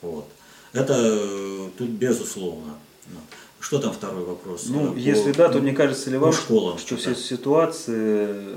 [0.00, 0.28] Вот.
[0.72, 2.74] Это э, тут безусловно.
[3.61, 4.64] Что там второй вопрос?
[4.68, 8.57] Ну, по, если да, то не кажется ли вам, школам, что что все ситуации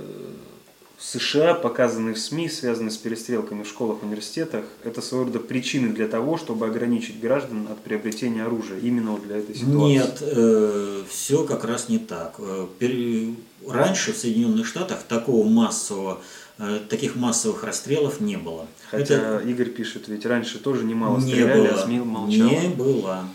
[0.97, 5.89] в США, показанные в СМИ, связанные с перестрелками в школах, университетах, это своего рода причины
[5.89, 9.77] для того, чтобы ограничить граждан от приобретения оружия именно вот для этой ситуации?
[9.77, 12.35] Нет, э, все как раз не так.
[12.39, 12.65] Э,
[13.67, 16.44] раньше в Соединенных Штатах такого массового э,
[16.89, 18.67] таких массовых расстрелов не было.
[18.89, 19.37] Хотя это...
[19.47, 22.49] Игорь пишет, ведь раньше тоже немало стреляли, не было, а СМИ молчало.
[22.49, 23.27] Не было.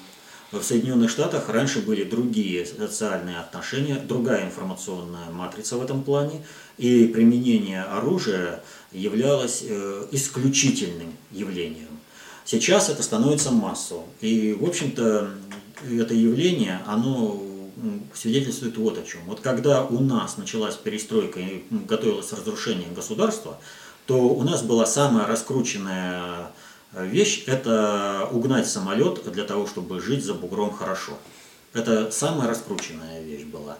[0.52, 6.44] В Соединенных Штатах раньше были другие социальные отношения, другая информационная матрица в этом плане,
[6.76, 11.86] и применение оружия являлось э, исключительным явлением.
[12.44, 14.06] Сейчас это становится массовым.
[14.20, 15.30] И, в общем-то,
[15.88, 17.40] это явление, оно
[18.14, 19.20] свидетельствует вот о чем.
[19.26, 23.58] Вот когда у нас началась перестройка и готовилось разрушение государства,
[24.06, 26.50] то у нас была самая раскрученная
[26.92, 31.12] вещь– это угнать самолет для того, чтобы жить за бугром хорошо.
[31.72, 33.78] Это самая раскрученная вещь была.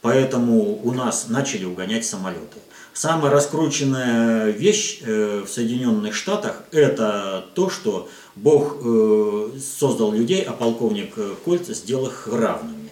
[0.00, 2.58] Поэтому у нас начали угонять самолеты.
[2.92, 10.52] Самая раскрученная вещь э, в Соединенных Штатах– это то, что Бог э, создал людей, а
[10.52, 12.85] полковник Кольц сделал их равными.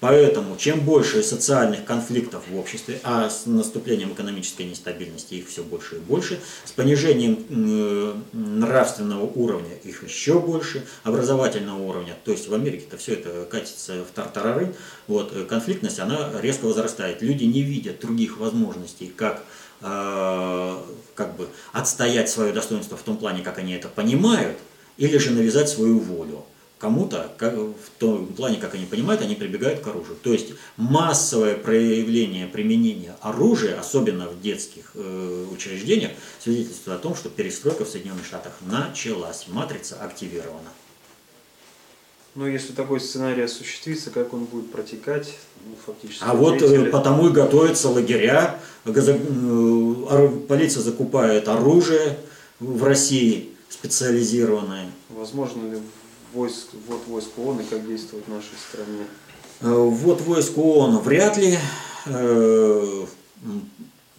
[0.00, 5.96] Поэтому чем больше социальных конфликтов в обществе, а с наступлением экономической нестабильности их все больше
[5.96, 12.54] и больше, с понижением э, нравственного уровня их еще больше, образовательного уровня, то есть в
[12.54, 14.72] Америке-то все это катится в тартарары,
[15.08, 17.20] вот, э, конфликтность, она резко возрастает.
[17.20, 19.42] Люди не видят других возможностей, как
[19.80, 20.76] э,
[21.16, 24.58] как бы отстоять свое достоинство в том плане, как они это понимают,
[24.96, 26.44] или же навязать свою волю
[26.78, 30.16] кому-то, в том плане, как они понимают, они прибегают к оружию.
[30.22, 37.28] То есть массовое проявление применения оружия, особенно в детских э, учреждениях, свидетельствует о том, что
[37.30, 40.70] перестройка в Соединенных Штатах началась, матрица активирована.
[42.34, 45.34] Ну, если такой сценарий осуществится, как он будет протекать,
[45.66, 46.22] ну, фактически.
[46.24, 52.18] А вот э, потому и готовятся лагеря, э, полиция закупает оружие
[52.60, 54.86] в России специализированное.
[55.08, 55.80] Возможно ли
[56.32, 59.04] войск, вот войск ООН и как действует в нашей стране?
[59.60, 61.58] Э, вот войск ООН вряд ли,
[62.06, 63.06] э,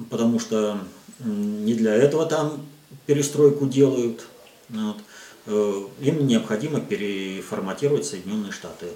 [0.10, 0.80] потому что
[1.20, 2.66] не для этого там
[3.06, 4.26] перестройку делают.
[4.70, 4.98] Вот.
[5.46, 8.88] Э, им необходимо переформатировать Соединенные Штаты.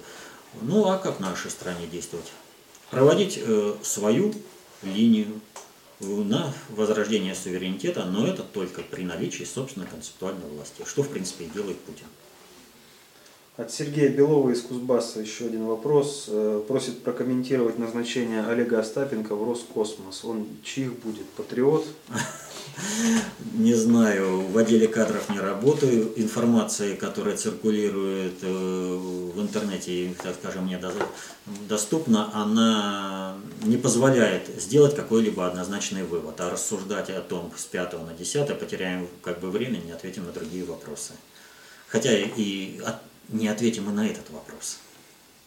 [0.62, 2.30] Ну а как в нашей стране действовать?
[2.90, 3.40] Проводить
[3.82, 4.32] свою
[4.82, 5.40] линию
[6.00, 11.48] на возрождение суверенитета, но это только при наличии собственной концептуальной власти, что в принципе и
[11.48, 12.06] делает Путин.
[13.56, 16.24] От Сергея Белова из Кузбасса еще один вопрос.
[16.26, 20.24] Э, просит прокомментировать назначение Олега Остапенко в Роскосмос.
[20.24, 21.24] Он чьих будет?
[21.36, 21.86] Патриот?
[23.52, 26.12] Не знаю, в отделе кадров не работаю.
[26.16, 30.80] Информация, которая циркулирует э, в интернете, так скажем, мне
[31.68, 36.40] доступна, она не позволяет сделать какой-либо однозначный вывод.
[36.40, 40.32] А рассуждать о том с 5 на 10 потеряем как бы время, не ответим на
[40.32, 41.12] другие вопросы.
[41.86, 42.80] Хотя и
[43.28, 44.78] не ответим и на этот вопрос.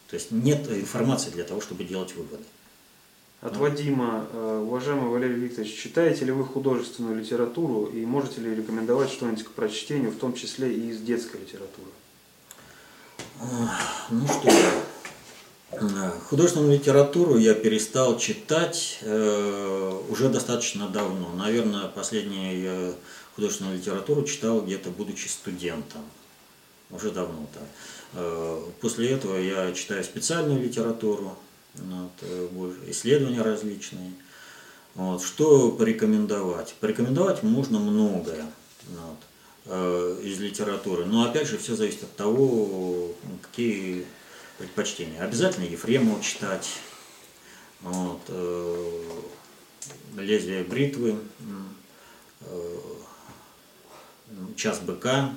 [0.08, 2.44] То есть нет информации для того, чтобы делать выводы.
[3.40, 4.26] От Вадима.
[4.32, 9.50] Э, уважаемый Валерий Викторович, читаете ли вы художественную литературу и можете ли рекомендовать что-нибудь к
[9.52, 11.90] прочтению, в том числе и из детской литературы?
[14.10, 14.50] Ну что,
[15.70, 21.32] э, художественную литературу я перестал читать э, уже достаточно давно.
[21.36, 22.96] Наверное, последнюю
[23.36, 26.02] художественную литературу читал где-то будучи студентом.
[26.90, 27.60] Уже давно-то.
[28.14, 31.36] Э, после этого я читаю специальную литературу,
[31.74, 34.12] вот, э, исследования различные.
[34.94, 35.22] Вот.
[35.22, 36.74] Что порекомендовать?
[36.80, 38.46] Порекомендовать можно многое
[38.88, 39.18] вот,
[39.66, 43.12] э, из литературы, но опять же все зависит от того,
[43.42, 44.06] какие
[44.56, 45.22] предпочтения.
[45.22, 46.68] Обязательно Ефремова читать,
[47.82, 48.20] вот,
[50.16, 51.16] лезвие бритвы,
[54.56, 55.32] час быка,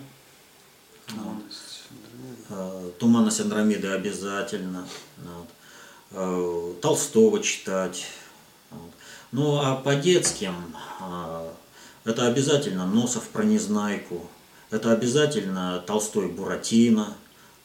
[2.49, 4.87] э, туманность Андромеды обязательно.
[5.17, 5.47] Вот.
[6.11, 8.07] Э, Толстого читать.
[9.31, 10.55] Ну а по детским
[11.01, 11.51] э,
[12.03, 14.27] это обязательно Носов про Незнайку,
[14.69, 17.15] это обязательно Толстой Буратино.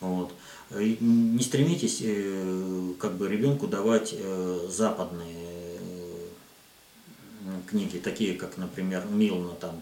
[0.01, 0.33] Вот.
[0.71, 2.03] Не стремитесь
[2.99, 4.15] как бы ребенку давать
[4.69, 5.79] западные
[7.69, 9.81] книги, такие как, например, Милна там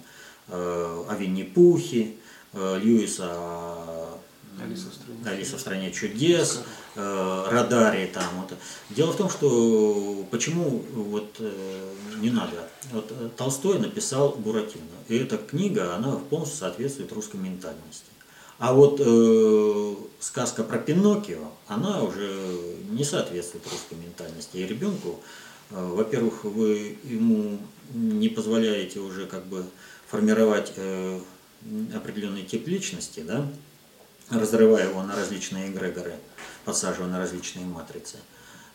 [0.49, 2.13] о Винни-Пухе,
[2.55, 3.31] Льюиса
[4.63, 6.61] Алиса в стране, Алиса в стране чудес,
[6.95, 8.25] э, радаре там.
[8.41, 8.57] Вот.
[8.91, 12.69] Дело в том, что почему вот э, не надо.
[12.93, 18.07] Вот э, Толстой написал Буратино, и эта книга, она полностью соответствует русской ментальности.
[18.59, 24.59] А вот э, сказка про Пиноккио, она уже не соответствует русской ментальности.
[24.59, 25.21] И ребенку,
[25.71, 27.59] э, во-первых, вы ему
[27.93, 29.65] не позволяете уже как бы
[30.07, 31.19] формировать э,
[31.95, 33.49] определенный тип личности, да,
[34.31, 36.17] разрывая его на различные эгрегоры,
[36.65, 38.19] подсаживая на различные матрицы.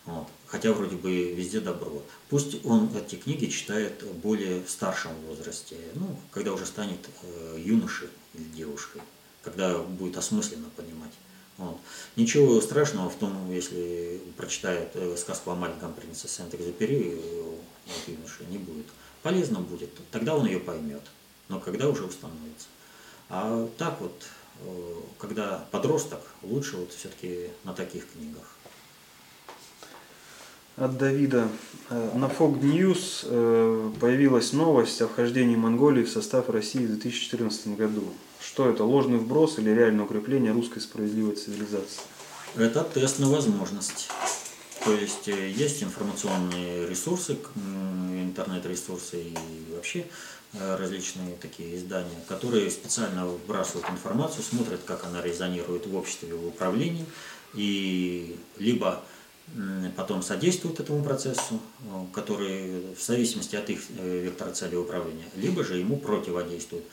[0.05, 0.27] Вот.
[0.47, 2.01] Хотя вроде бы везде добро.
[2.29, 8.43] Пусть он эти книги читает более старшем возрасте, ну, когда уже станет э, юношей или
[8.45, 9.01] девушкой,
[9.43, 11.11] когда будет осмысленно понимать.
[11.57, 11.77] Вот.
[12.15, 17.43] Ничего страшного в том, если прочитает э, сказку о маленьком принце Сент-Экзюпери, э,
[17.85, 18.85] вот, юноше не будет.
[19.21, 21.03] Полезно будет, тогда он ее поймет,
[21.49, 22.67] но когда уже установится.
[23.29, 24.13] А так вот,
[24.61, 28.55] Э, когда подросток, лучше вот все-таки на таких книгах.
[30.75, 31.49] От Давида.
[31.89, 37.75] Э, на Fog News э, появилась новость о вхождении Монголии в состав России в 2014
[37.75, 38.03] году.
[38.41, 42.01] Что это, ложный вброс или реальное укрепление русской справедливой цивилизации?
[42.55, 44.09] Это тест на возможность.
[44.83, 47.37] То есть есть информационные ресурсы,
[48.13, 49.35] интернет-ресурсы и
[49.75, 50.05] вообще
[50.53, 57.05] различные такие издания, которые специально выбрасывают информацию, смотрят, как она резонирует в обществе, в управлении,
[57.53, 59.03] и либо
[59.95, 65.63] потом содействуют этому процессу, э, который в зависимости от их э, вектора цели управления, либо
[65.63, 66.85] же ему противодействуют.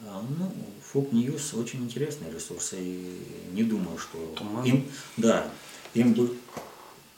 [0.00, 0.52] Ну,
[0.92, 4.64] Fog News очень интересный ресурс, и не думаю, что Туман.
[4.64, 5.48] им, да,
[5.94, 6.36] им бы,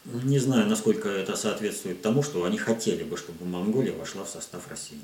[0.05, 4.69] не знаю, насколько это соответствует тому, что они хотели бы, чтобы Монголия вошла в состав
[4.69, 5.01] России.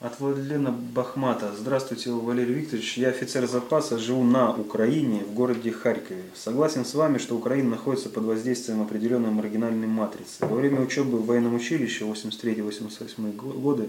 [0.00, 1.52] От Владлена Бахмата.
[1.58, 2.98] Здравствуйте, Валерий Викторович.
[2.98, 6.22] Я офицер запаса, живу на Украине, в городе Харькове.
[6.36, 10.46] Согласен с вами, что Украина находится под воздействием определенной маргинальной матрицы.
[10.46, 13.88] Во время учебы в военном училище 83-88 годы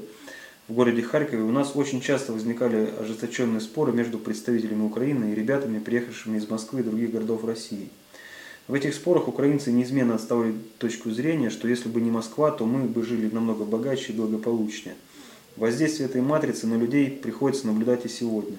[0.68, 5.78] в городе Харькове у нас очень часто возникали ожесточенные споры между представителями Украины и ребятами,
[5.78, 7.88] приехавшими из Москвы и других городов России.
[8.68, 12.88] В этих спорах украинцы неизменно отставили точку зрения, что если бы не Москва, то мы
[12.88, 14.96] бы жили намного богаче и благополучнее–
[15.60, 18.56] Воздействие этой матрицы на людей приходится наблюдать и сегодня.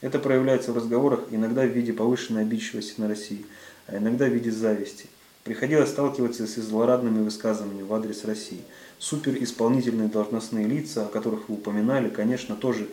[0.00, 3.44] Это проявляется в разговорах иногда в виде повышенной обидчивости на России,
[3.88, 5.06] а иногда в виде зависти.
[5.42, 8.60] Приходилось сталкиваться с злорадными высказываниями в адрес России.
[9.00, 12.86] Суперисполнительные должностные лица, о которых вы упоминали, конечно, тоже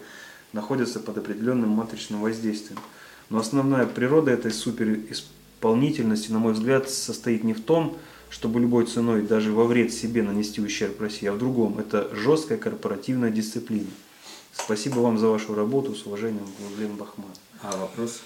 [0.53, 2.80] находятся под определенным матричным воздействием.
[3.30, 7.99] Но основная природа этой суперисполнительности, на мой взгляд, состоит не в том,
[8.32, 11.78] чтобы любой ценой даже во вред себе нанести ущерб России, а в другом.
[11.80, 13.90] Это жесткая корпоративная дисциплина.
[14.54, 15.94] Спасибо вам за вашу работу.
[15.94, 17.28] С уважением, Владимир Бахман.
[17.62, 18.22] А вопрос?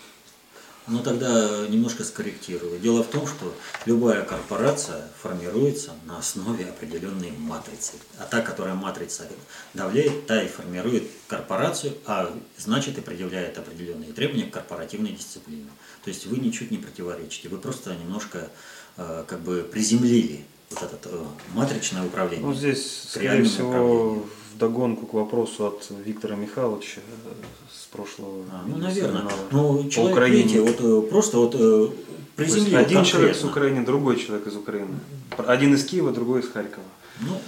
[0.87, 2.79] Ну тогда немножко скорректирую.
[2.79, 3.51] Дело в том, что
[3.87, 7.93] любая корпорация формируется на основе определенной матрицы.
[8.19, 9.27] А та, которая матрица
[9.73, 15.65] давляет, та и формирует корпорацию, а значит и предъявляет определенные требования к корпоративной дисциплине.
[16.03, 18.51] То есть вы ничуть не противоречите, вы просто немножко
[18.97, 20.45] как бы приземлили
[20.81, 22.45] вот это э, матричное управление.
[22.45, 27.31] Ну здесь, скорее всего, в догонку к вопросу от Виктора Михайловича э,
[27.73, 28.43] с прошлого.
[28.51, 29.23] А, ну, наверное.
[29.51, 30.43] Ну, человек, Украине.
[30.43, 31.89] видите, вот э, просто вот э,
[32.35, 33.05] приземлил Один конкретно.
[33.05, 34.99] человек с Украины, другой человек из Украины.
[35.37, 36.85] Один из Киева, другой из Харькова.
[37.21, 37.39] Ну,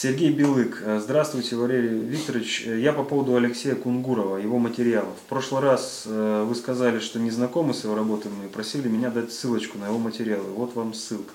[0.00, 0.80] Сергей Белык.
[1.00, 2.66] Здравствуйте, Валерий Викторович.
[2.66, 5.16] Я по поводу Алексея Кунгурова, его материалов.
[5.16, 9.32] В прошлый раз вы сказали, что не знакомы с его работами и просили меня дать
[9.32, 10.50] ссылочку на его материалы.
[10.50, 11.32] Вот вам ссылка.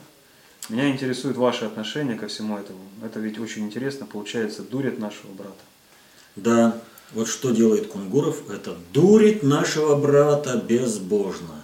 [0.70, 2.80] Меня интересует ваше отношение ко всему этому.
[3.04, 5.52] Это ведь очень интересно, получается, дурит нашего брата.
[6.38, 6.78] Да,
[7.12, 11.63] вот что делает Кунгуров, это дурит нашего брата безбожно.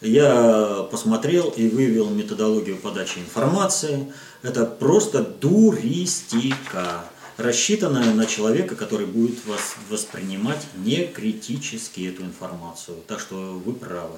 [0.00, 4.10] Я посмотрел и вывел методологию подачи информации.
[4.42, 7.04] Это просто дуристика,
[7.36, 12.96] рассчитанная на человека, который будет вас воспринимать не критически эту информацию.
[13.06, 14.16] Так что вы правы.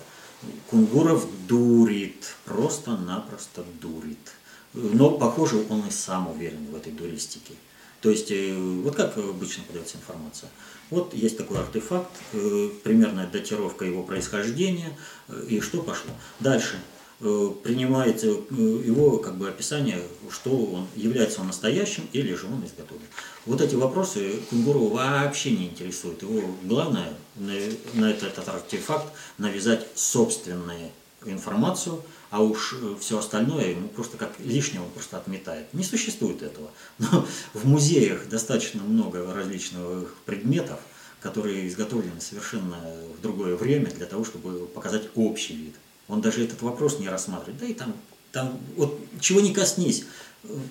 [0.70, 4.32] Кунгуров дурит, просто-напросто дурит.
[4.74, 7.54] Но, похоже, он и сам уверен в этой дуристике.
[8.00, 10.48] То есть, э, вот как обычно подается информация.
[10.92, 14.94] Вот есть такой артефакт, э, примерная датировка его происхождения,
[15.28, 16.10] э, и что пошло.
[16.38, 16.76] Дальше
[17.18, 23.06] принимает его как бы описание, что он является он настоящим или же он изготовлен.
[23.46, 26.22] Вот эти вопросы Кунгуру вообще не интересуют.
[26.22, 27.52] Его главное на,
[27.94, 29.06] на этот, этот артефакт
[29.38, 30.90] навязать собственную
[31.24, 32.02] информацию,
[32.32, 35.72] а уж э, все остальное ему просто как лишнего просто отметает.
[35.74, 36.70] Не существует этого.
[36.98, 40.80] Но в музеях достаточно много различных предметов,
[41.20, 42.78] которые изготовлены совершенно
[43.18, 45.74] в другое время для того, чтобы показать общий вид.
[46.08, 47.60] Он даже этот вопрос не рассматривает.
[47.60, 47.94] Да и там,
[48.32, 50.06] там вот чего не коснись,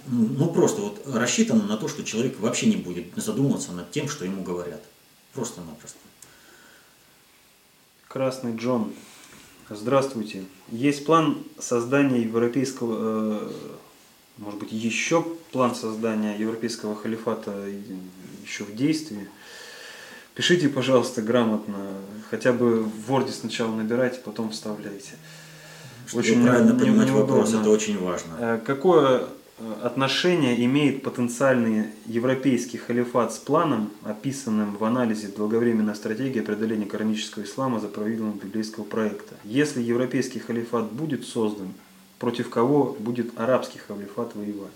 [0.07, 4.25] ну просто вот рассчитано на то, что человек вообще не будет задумываться над тем, что
[4.25, 4.81] ему говорят.
[5.33, 5.99] Просто-напросто.
[8.07, 8.93] Красный Джон.
[9.73, 10.43] Здравствуйте.
[10.69, 13.51] Есть план создания европейского, э,
[14.37, 17.53] может быть, еще план создания европейского халифата
[18.43, 19.29] еще в действии.
[20.35, 21.77] Пишите, пожалуйста, грамотно.
[22.29, 25.13] Хотя бы в Word сначала набирайте, потом вставляйте.
[26.05, 28.35] Чтобы очень правильно понимать вопрос, это очень важно.
[28.39, 29.27] Э, какое
[29.83, 37.79] отношение имеет потенциальный европейский халифат с планом, описанным в анализе «Долговременная стратегия преодоления коранического ислама
[37.79, 39.35] за правилами библейского проекта».
[39.43, 41.73] Если европейский халифат будет создан,
[42.19, 44.71] против кого будет арабский халифат воевать?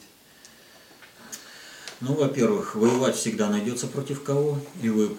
[2.01, 4.59] Ну, во-первых, воевать всегда найдется против кого.
[4.83, 5.09] И вы,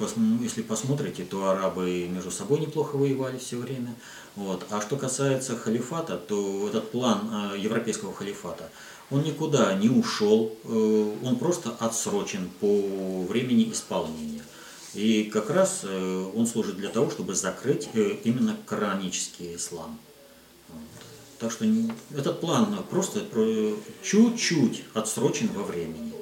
[0.43, 3.95] если посмотрите, то арабы между собой неплохо воевали все время.
[4.35, 4.67] Вот.
[4.69, 8.69] А что касается халифата, то этот план э, европейского халифата–
[9.11, 14.43] он никуда не ушел, э, он просто отсрочен по времени исполнения.
[14.95, 19.99] И как раз э, он служит для того, чтобы закрыть э, именно коранический ислам.
[21.39, 21.67] Так что
[22.17, 23.21] этот план просто
[24.03, 26.13] чуть-чуть отсрочен во времени.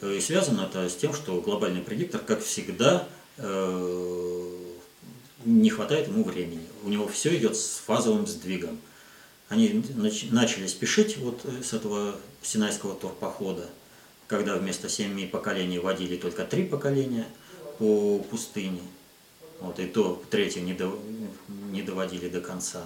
[0.00, 3.08] И связано это с тем, что глобальный предиктор, как всегда,
[5.44, 6.64] не хватает ему времени.
[6.84, 8.78] У него все идет с фазовым сдвигом.
[9.48, 9.84] Они
[10.30, 13.68] начали спешить вот с этого Синайского турпохода,
[14.26, 17.26] когда вместо семи поколений водили только три поколения
[17.78, 18.82] по пустыне.
[19.60, 20.98] Вот, и то третье не, до,
[21.70, 22.82] не доводили до конца.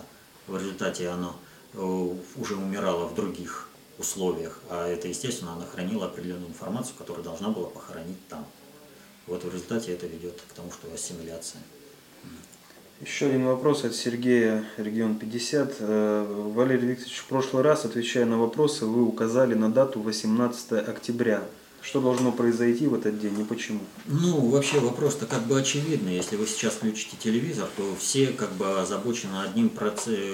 [0.46, 1.36] В результате оно
[1.72, 7.50] э, уже умирало в других условиях, а это, естественно, оно хранило определенную информацию, которую должна
[7.50, 8.44] была похоронить там.
[9.26, 11.62] Вот в результате это ведет к тому, что ассимиляция.
[13.04, 15.76] Еще один вопрос от Сергея, регион 50.
[15.80, 21.42] Э, Валерий Викторович, в прошлый раз, отвечая на вопросы, вы указали на дату 18 октября.
[21.82, 23.80] Что должно произойти в этот день и почему?
[24.06, 26.16] Ну, вообще вопрос-то как бы очевидный.
[26.16, 29.70] Если вы сейчас включите телевизор, то все как бы озабочены одним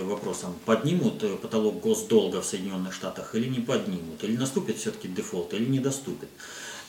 [0.04, 0.54] вопросом.
[0.64, 4.22] Поднимут э, потолок госдолга в Соединенных Штатах или не поднимут?
[4.22, 6.28] Или наступит все-таки дефолт, или не доступит?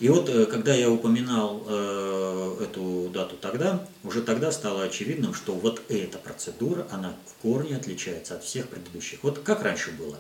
[0.02, 5.54] И вот, э, когда я упоминал э, эту дату тогда, уже тогда стало очевидным, что
[5.54, 9.20] вот эта процедура, она в корне отличается от всех предыдущих.
[9.22, 10.18] Вот как раньше было.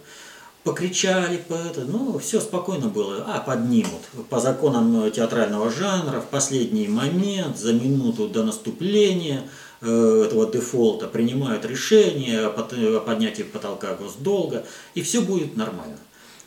[0.63, 4.03] Покричали, по это, ну, все спокойно было, а, поднимут.
[4.29, 9.49] По законам театрального жанра, в последний момент, за минуту до наступления
[9.81, 14.63] э, этого дефолта принимают решение о поднятии потолка госдолга,
[14.93, 15.97] и все будет нормально.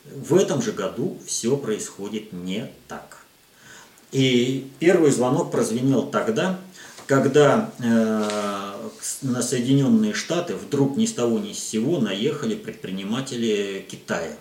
[0.04, 3.13] В этом же году все происходит не так.
[4.14, 6.60] И первый звонок прозвенел тогда,
[7.08, 8.88] когда э,
[9.22, 14.36] на Соединенные Штаты вдруг ни с того ни с сего наехали предприниматели Китая,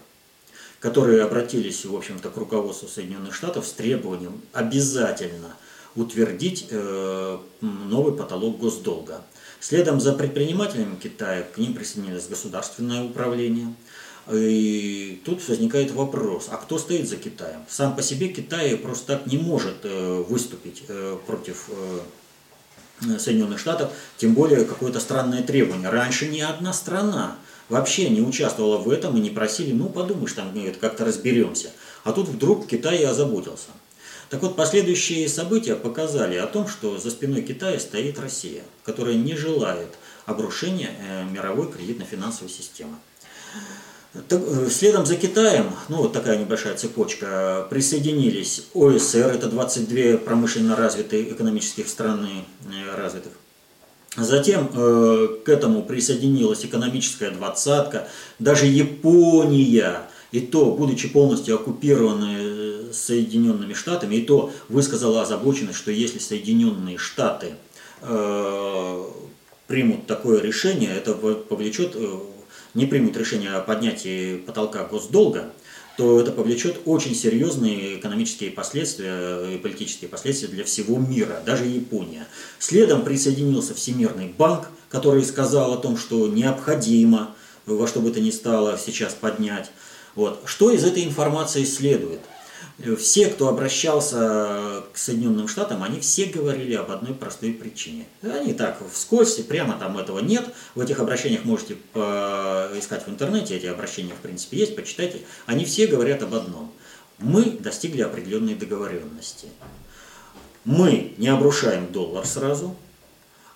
[0.80, 5.56] которые обратились, в общем-то, к руководству Соединенных Штатов с требованием обязательно
[5.96, 9.24] утвердить э, новый потолок госдолга.
[9.60, 13.74] Следом за предпринимателями Китая к ним присоединилось государственное управление.
[14.32, 17.60] И тут возникает вопрос, а кто стоит за Китаем?
[17.68, 21.70] Сам по себе Китай просто так не может э, выступить э, против
[23.20, 25.90] Соединенных Штатов, тем более какое-то странное требование.
[25.90, 27.36] Раньше ни одна страна
[27.70, 31.72] вообще не участвовала в этом и не просили, ну подумаешь, там как-то разберемся.
[32.04, 33.70] А тут вдруг Китай и озаботился.
[34.30, 39.36] Так вот, последующие события показали о том, что за спиной Китая стоит Россия, которая не
[39.36, 39.90] желает
[40.26, 42.96] обрушения э, мировой кредитно-финансовой системы.
[44.14, 51.32] Э, следом за Китаем, ну вот такая небольшая цепочка, присоединились ОСР, это 22 промышленно развитые
[51.32, 53.32] экономических страны э, развитых.
[54.16, 58.07] Затем э, к этому присоединилась экономическая двадцатка,
[58.38, 60.01] даже Япония,
[60.32, 67.53] и то, будучи полностью оккупированной Соединенными Штатами, и то высказала озабоченность, что если Соединенные Штаты
[68.01, 69.03] э,
[69.66, 71.95] примут такое решение, это повлечет
[72.74, 75.52] не примут решение о поднятии потолка госдолга,
[75.98, 82.26] то это повлечет очень серьезные экономические последствия и политические последствия для всего мира, даже Япония.
[82.58, 88.32] Следом присоединился Всемирный банк, который сказал о том, что необходимо во что бы то ни
[88.32, 89.72] стало сейчас поднять.
[90.16, 90.42] Вот.
[90.46, 92.20] Что из этой информации следует?
[92.98, 98.06] Все, кто обращался к Соединенным Штатам, они все говорили об одной простой причине.
[98.22, 100.46] Они так вскользь, прямо там этого нет.
[100.76, 105.22] В этих обращениях можете искать в интернете, эти обращения в принципе есть, почитайте.
[105.46, 106.72] Они все говорят об одном.
[107.20, 109.48] Мы достигли определенной договоренности.
[110.66, 112.76] Мы не обрушаем доллар сразу,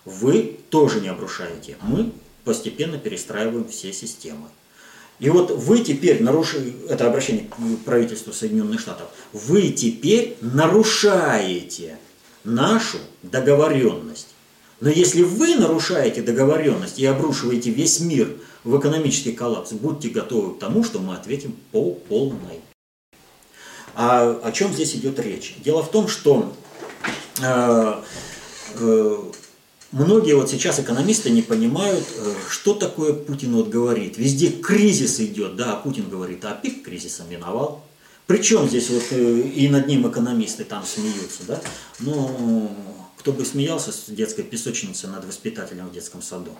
[0.04, 1.76] вы тоже не обрушаете.
[1.82, 2.12] Мы
[2.44, 4.48] постепенно перестраиваем все системы.
[5.18, 11.98] И вот вы теперь нарушили, это обращение к правительству Соединенных Штатов, вы теперь нарушаете
[12.44, 14.28] нашу договоренность.
[14.80, 20.60] Но если вы нарушаете договоренность и обрушиваете весь мир в экономический коллапс, будьте готовы к
[20.60, 22.60] тому, что мы ответим по полной.
[23.96, 25.56] А о чем здесь идет речь?
[25.64, 26.54] Дело в том, что
[27.42, 27.94] э,
[28.78, 29.18] э,
[29.90, 34.18] Многие вот сейчас экономисты не понимают, э, что такое Путин вот говорит.
[34.18, 37.84] Везде кризис идет, да, Путин говорит, а пик кризиса миновал.
[38.26, 41.60] Причем здесь вот э, и над ним экономисты там смеются, да.
[42.00, 42.70] Ну,
[43.16, 46.54] кто бы смеялся с детской песочницы над воспитателем в детском саду.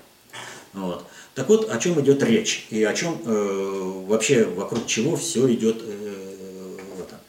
[0.72, 1.04] Вот.
[1.34, 5.82] Так вот, о чем идет речь и о чем э, вообще вокруг чего все идет
[5.82, 7.20] э, это,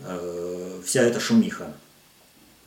[0.00, 1.74] э, вся эта шумиха.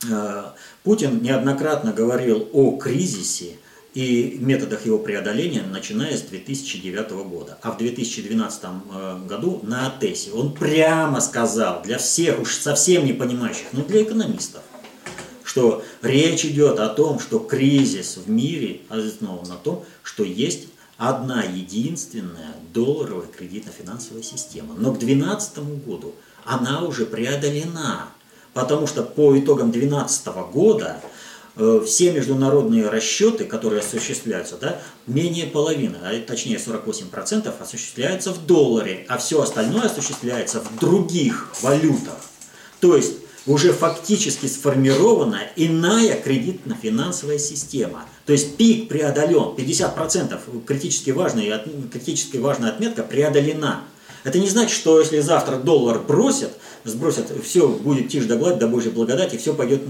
[0.08, 0.50] Э,
[0.86, 3.56] Путин неоднократно говорил о кризисе
[3.92, 7.58] и методах его преодоления, начиная с 2009 года.
[7.60, 13.12] А в 2012 э, году на АТЭСе он прямо сказал, для всех, уж совсем не
[13.12, 14.62] понимающих, но для экономистов,
[15.42, 20.68] что речь идет о том, что кризис в мире основан на том, что есть
[20.98, 24.76] одна единственная долларовая кредитно-финансовая система.
[24.78, 26.14] Но к 2012 году
[26.44, 28.10] она уже преодолена
[28.56, 31.02] потому что по итогам 2012 года
[31.56, 39.04] э, все международные расчеты, которые осуществляются, да, менее половины, а точнее 48% осуществляются в долларе,
[39.08, 42.16] а все остальное осуществляется в других валютах.
[42.80, 48.06] То есть уже фактически сформирована иная кредитно-финансовая система.
[48.24, 53.84] То есть пик преодолен, 50% критически важная, критически важная отметка преодолена.
[54.26, 56.50] Это не значит, что если завтра доллар бросят,
[56.82, 59.82] сбросят, все будет тишь да гладь, да Божья благодать, и все пойдет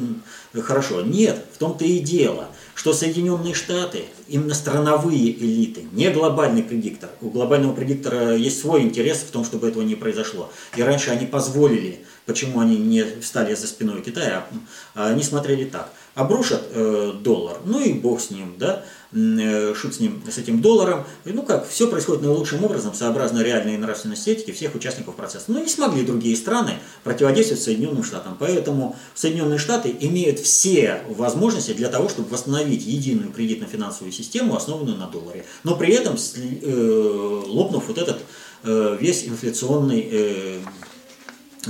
[0.52, 1.00] хорошо.
[1.00, 7.08] Нет, в том-то и дело, что Соединенные Штаты, именно страновые элиты, не глобальный предиктор.
[7.22, 10.52] У глобального предиктора есть свой интерес в том, чтобы этого не произошло.
[10.76, 14.46] И раньше они позволили, почему они не встали за спиной Китая,
[14.94, 15.90] а они смотрели так.
[16.16, 20.60] Обрушат э, доллар, ну и бог с ним, да, Э, шут с ним, с этим
[20.60, 21.04] долларом.
[21.24, 25.44] И, ну как, все происходит наилучшим образом, сообразно реальной нравственности этики всех участников процесса.
[25.48, 28.36] Но не смогли другие страны противодействовать Соединенным Штатам.
[28.38, 35.06] Поэтому Соединенные Штаты имеют все возможности для того, чтобы восстановить единую кредитно-финансовую систему, основанную на
[35.06, 35.46] долларе.
[35.62, 38.18] Но при этом э, лопнув вот этот
[38.64, 40.60] весь инфляционный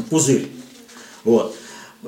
[0.08, 0.48] пузырь.
[1.24, 1.54] Вот.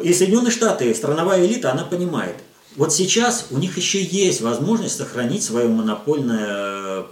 [0.03, 2.37] И Соединенные Штаты, страновая элита, она понимает,
[2.77, 7.05] вот сейчас у них еще есть возможность сохранить свое монопольное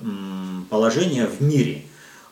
[0.71, 1.83] положение в мире,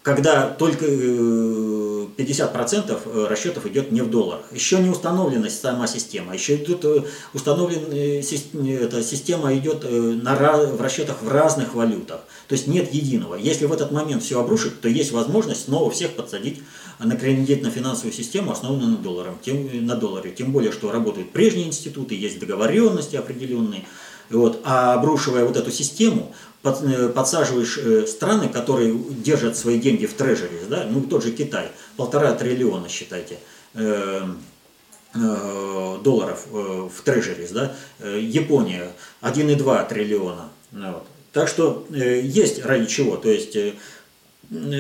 [0.03, 1.74] когда только э,
[2.17, 4.45] 50% э, расчетов идет не в долларах.
[4.53, 7.03] Еще не установлена сама система, еще идут э,
[7.33, 12.21] установлен, эта система идет на, в расчетах в разных валютах.
[12.49, 13.37] То есть нет единого.
[13.37, 16.61] Если в этот момент все обрушить, то есть возможность снова всех подсадить
[16.99, 20.31] на кредитно-финансовую систему, основанную на, долларах, тем, на долларе.
[20.31, 23.85] Тем более, что работают прежние институты, есть договоренности определенные.
[24.31, 24.61] Вот.
[24.65, 30.61] А обрушивая вот эту систему, э, подсаживаешь э, страны, которые держат свои деньги в трежере,
[30.69, 33.39] да, ну тот же Китай, полтора триллиона, считайте,
[33.75, 34.23] э,
[35.15, 40.49] э, долларов в трежерис, да, Япония 1,2 триллиона.
[40.73, 41.07] Ну вот.
[41.33, 43.57] Так что есть ради чего, то есть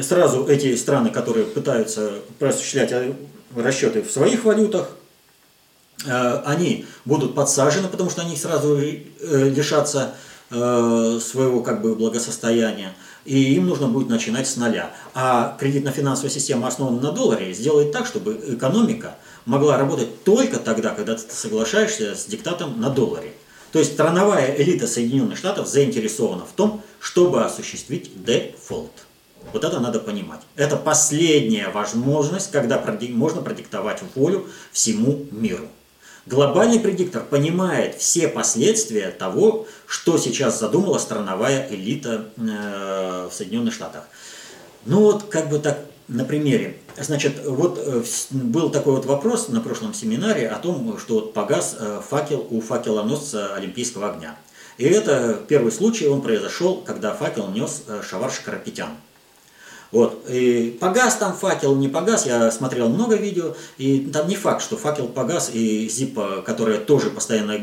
[0.02, 2.92] сразу эти страны, которые пытаются осуществлять
[3.56, 4.90] расчеты в своих валютах,
[6.04, 10.14] они будут подсажены, потому что они сразу э, лишатся
[10.50, 12.92] своего как бы благосостояния,
[13.24, 14.90] и им нужно будет начинать с нуля.
[15.14, 19.16] А кредитно-финансовая система, основанная на долларе, сделает так, чтобы экономика
[19.46, 23.32] могла работать только тогда, когда ты соглашаешься с диктатом на долларе.
[23.72, 28.92] То есть страновая элита Соединенных Штатов заинтересована в том, чтобы осуществить дефолт.
[29.52, 30.40] Вот это надо понимать.
[30.54, 35.68] Это последняя возможность, когда можно продиктовать волю всему миру.
[36.26, 44.04] Глобальный предиктор понимает все последствия того, что сейчас задумала страновая элита э, в Соединенных Штатах.
[44.86, 46.78] Ну вот как бы так на примере.
[46.96, 51.76] Значит, вот э, был такой вот вопрос на прошлом семинаре о том, что вот погас
[51.78, 54.36] э, факел у факелоносца Олимпийского огня.
[54.78, 58.96] И это первый случай, он произошел, когда факел нес Шаварш Карапетян.
[59.92, 60.28] Вот.
[60.28, 64.76] И погас там факел, не погас, я смотрел много видео, и там не факт, что
[64.76, 67.58] факел погас, и зипа, которая тоже постоянно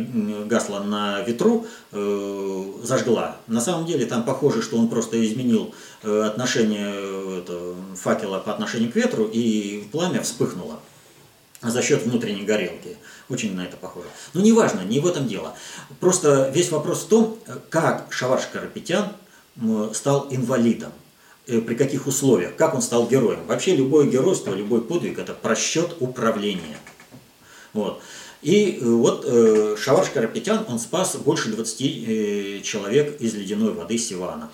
[0.45, 3.35] гасла на ветру, э, зажгла.
[3.47, 8.53] На самом деле там похоже, что он просто изменил э, отношение э, это, факела по
[8.53, 10.79] отношению к ветру, и пламя вспыхнуло
[11.61, 12.97] за счет внутренней горелки.
[13.29, 14.07] Очень на это похоже.
[14.33, 15.53] Но неважно, не в этом дело.
[15.99, 17.37] Просто весь вопрос в том,
[17.69, 19.09] как Шаварш Карапетян
[19.93, 20.91] стал инвалидом.
[21.47, 23.39] Э, при каких условиях, как он стал героем.
[23.47, 26.77] Вообще любое геройство, любой подвиг– это просчет управления.
[27.73, 27.99] Вот.
[28.43, 29.75] И э, вот э,
[30.13, 34.51] Карапетян, он спас больше 20 э, человек из ледяной воды Сивана.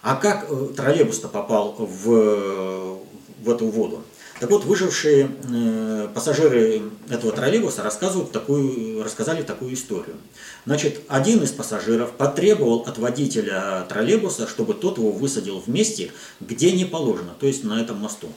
[0.00, 2.98] А как троллейбус-то попал в,
[3.42, 4.02] в эту воду?
[4.40, 6.80] Так вот, выжившие э, пассажиры
[7.10, 10.16] этого троллейбуса рассказывают такую, рассказали такую историю.
[10.64, 16.10] Значит, один из пассажиров потребовал от водителя троллейбуса, чтобы тот его высадил в месте,
[16.40, 18.28] где не положено, то есть на этом мосту.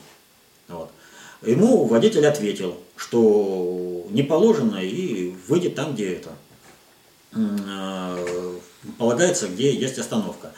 [0.67, 0.91] Вот.
[1.41, 6.31] Ему водитель ответил, что не положено и выйдет там, где это
[7.33, 8.57] э,
[8.97, 10.51] полагается, где есть остановка.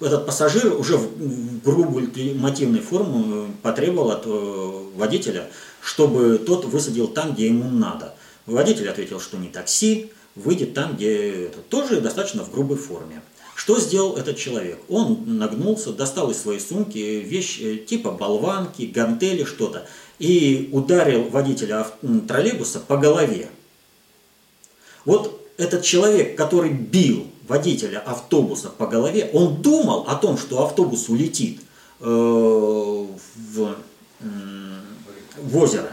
[0.00, 7.34] Этот пассажир уже в грубую мотивной форму потребовал от э, водителя, чтобы тот высадил там,
[7.34, 8.14] где ему надо.
[8.46, 11.58] Водитель ответил, что не такси, выйдет там, где это.
[11.58, 13.22] Тоже достаточно в грубой форме.
[13.54, 14.80] Что сделал этот человек?
[14.88, 19.86] Он нагнулся, достал из своей сумки вещь э, типа болванки, гантели, что-то,
[20.18, 21.86] и ударил водителя
[22.26, 23.48] троллейбуса по голове.
[25.04, 31.08] Вот этот человек, который бил водителя автобуса по голове, он думал о том, что автобус
[31.08, 31.60] улетит
[32.00, 33.76] э, в,
[34.20, 35.90] в озеро.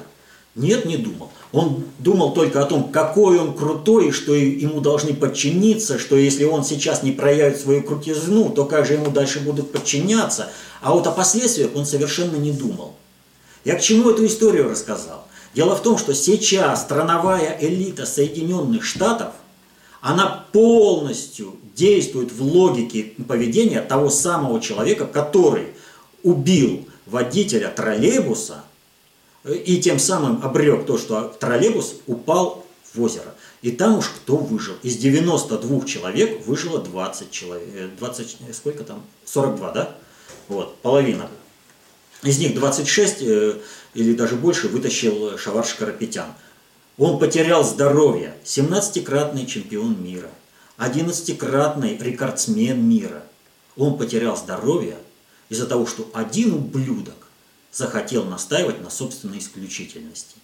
[0.56, 1.32] Нет, не думал.
[1.54, 6.64] Он думал только о том, какой он крутой, что ему должны подчиниться, что если он
[6.64, 10.50] сейчас не проявит свою крутизну, то как же ему дальше будут подчиняться.
[10.82, 12.96] А вот о последствиях он совершенно не думал.
[13.64, 15.26] Я к чему эту историю рассказал?
[15.54, 19.34] Дело в том, что сейчас страновая элита Соединенных Штатов
[20.02, 25.68] она полностью действует в логике поведения того самого человека, который
[26.24, 28.64] убил водителя троллейбуса
[29.46, 33.34] и тем самым обрек то, что троллейбус упал в озеро.
[33.62, 34.76] И там уж кто выжил.
[34.82, 37.96] Из 92 человек выжило 20 человек.
[38.00, 39.04] 20, э, сколько там?
[39.26, 39.96] 42, да?
[40.48, 41.30] Вот, половина.
[42.24, 43.56] Из них 26 э,
[43.94, 46.34] или даже больше вытащил Шаварш Карапетян.
[46.98, 50.30] Он потерял здоровье, 17-кратный чемпион мира,
[50.78, 53.24] 11-кратный рекордсмен мира.
[53.78, 54.98] Он потерял здоровье
[55.50, 57.16] из-за того, что один ублюдок
[57.72, 60.36] захотел настаивать на собственной исключительности.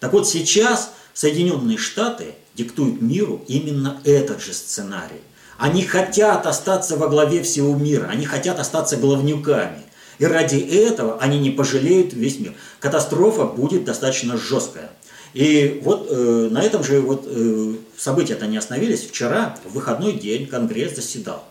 [0.00, 5.20] Так вот сейчас Соединенные Штаты диктуют миру именно этот же сценарий.
[5.58, 9.82] Они хотят остаться во главе всего мира, они хотят остаться главнюками.
[10.18, 12.54] И ради этого они не пожалеют весь мир.
[12.80, 14.90] Катастрофа будет достаточно жесткая.
[15.34, 19.02] И вот э, на этом же вот э, события-то не остановились.
[19.06, 21.44] Вчера, в выходной день, Конгресс заседал.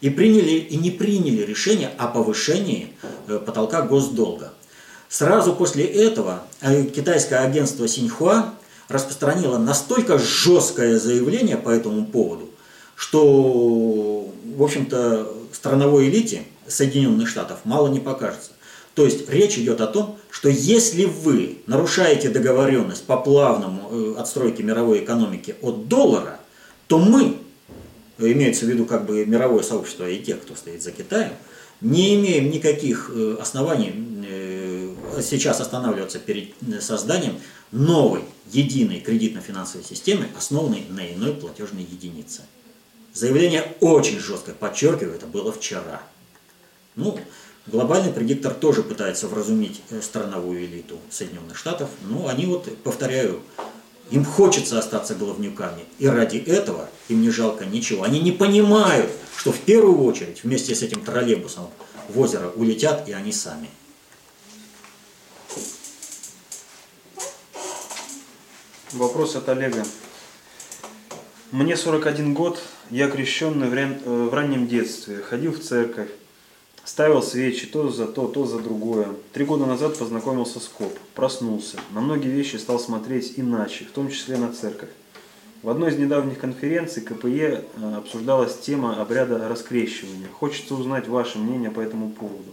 [0.00, 2.92] И приняли, и не приняли решение о повышении
[3.28, 4.52] э, потолка госдолга.
[5.08, 8.54] Сразу после этого э, китайское агентство Синьхуа
[8.88, 12.50] распространило настолько жесткое заявление по этому поводу,
[12.96, 18.50] что, в общем-то, страновой элите Соединенных Штатов мало не покажется.
[18.94, 24.62] То есть речь идет о том, что если вы нарушаете договоренность по плавному э, отстройке
[24.62, 26.40] мировой экономики от доллара,
[26.88, 27.36] то мы,
[28.18, 31.32] имеется в виду как бы мировое сообщество и тех, кто стоит за Китаем,
[31.80, 33.92] не имеем никаких э, оснований
[34.26, 37.38] э, сейчас останавливаться перед созданием
[37.72, 38.22] новой
[38.52, 42.42] единой кредитно-финансовой системы, основанной на иной платежной единице.
[43.12, 46.02] Заявление очень жесткое, подчеркиваю, это было вчера.
[46.96, 47.18] Ну,
[47.66, 53.40] глобальный предиктор тоже пытается вразумить э, страновую элиту Соединенных Штатов, но они вот, повторяю,
[54.10, 58.02] им хочется остаться головнюками, и ради этого им не жалко ничего.
[58.02, 61.70] Они не понимают, что в первую очередь вместе с этим троллейбусом
[62.08, 63.68] в озеро улетят и они сами.
[68.92, 69.84] Вопрос от Олега.
[71.52, 73.68] Мне 41 год, я крещенный.
[73.68, 76.08] Э, в раннем детстве, ходил в церковь,
[76.90, 79.06] ставил свечи то за то, то за другое.
[79.32, 84.10] Три года назад познакомился с КОП, проснулся, на многие вещи стал смотреть иначе, в том
[84.10, 84.88] числе на церковь.
[85.62, 90.26] В одной из недавних конференций КПЕ э, обсуждалась тема обряда раскрещивания.
[90.32, 92.52] Хочется узнать ваше мнение по этому поводу.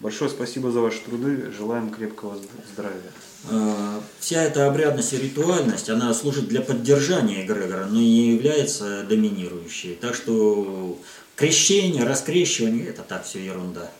[0.00, 2.38] Большое спасибо за ваши труды, желаем крепкого
[2.72, 3.12] здравия.
[3.50, 9.94] Э, вся эта обрядность и ритуальность, она служит для поддержания эгрегора, но не является доминирующей.
[10.00, 10.96] Так что
[11.36, 13.90] крещение, раскрещивание– это так все ерунда.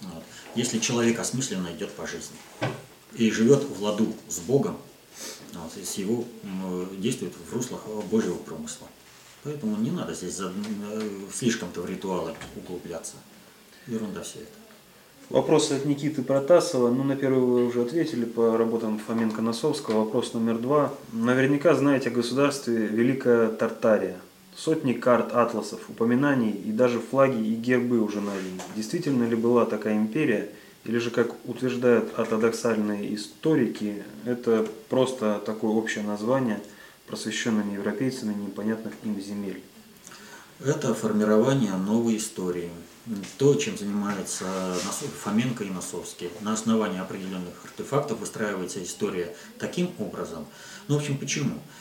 [0.00, 0.22] Вот.
[0.54, 2.36] Если человек осмысленно идет по жизни
[3.14, 4.78] и живет в ладу с Богом,
[5.52, 6.24] вот, с его
[6.98, 8.86] действует в руслах Божьего промысла.
[9.42, 10.50] Поэтому не надо здесь э,
[11.32, 13.14] слишком-то в ритуалы углубляться.
[13.86, 14.50] Ерунда все это.
[15.30, 16.90] Вопрос от Никиты Протасова.
[16.90, 20.04] Ну, на первый вы уже ответили по работам Фоменко-Носовского.
[20.04, 20.92] Вопрос номер два.
[21.12, 24.20] Наверняка знаете о государстве Великая Тартария.
[24.62, 28.60] Сотни карт, атласов, упоминаний и даже флаги и гербы уже найдены.
[28.76, 30.50] Действительно ли была такая империя?
[30.84, 36.60] Или же, как утверждают ортодоксальные историки, это просто такое общее название
[37.06, 39.62] просвещенными европейцами непонятных им земель?
[40.62, 42.68] Это формирование новой истории
[43.38, 44.44] то, чем занимается
[45.24, 46.30] Фоменко и Носовский.
[46.42, 50.46] На основании определенных артефактов выстраивается история таким образом.
[50.88, 51.54] Ну, в общем, почему?
[51.54, 51.79] Э,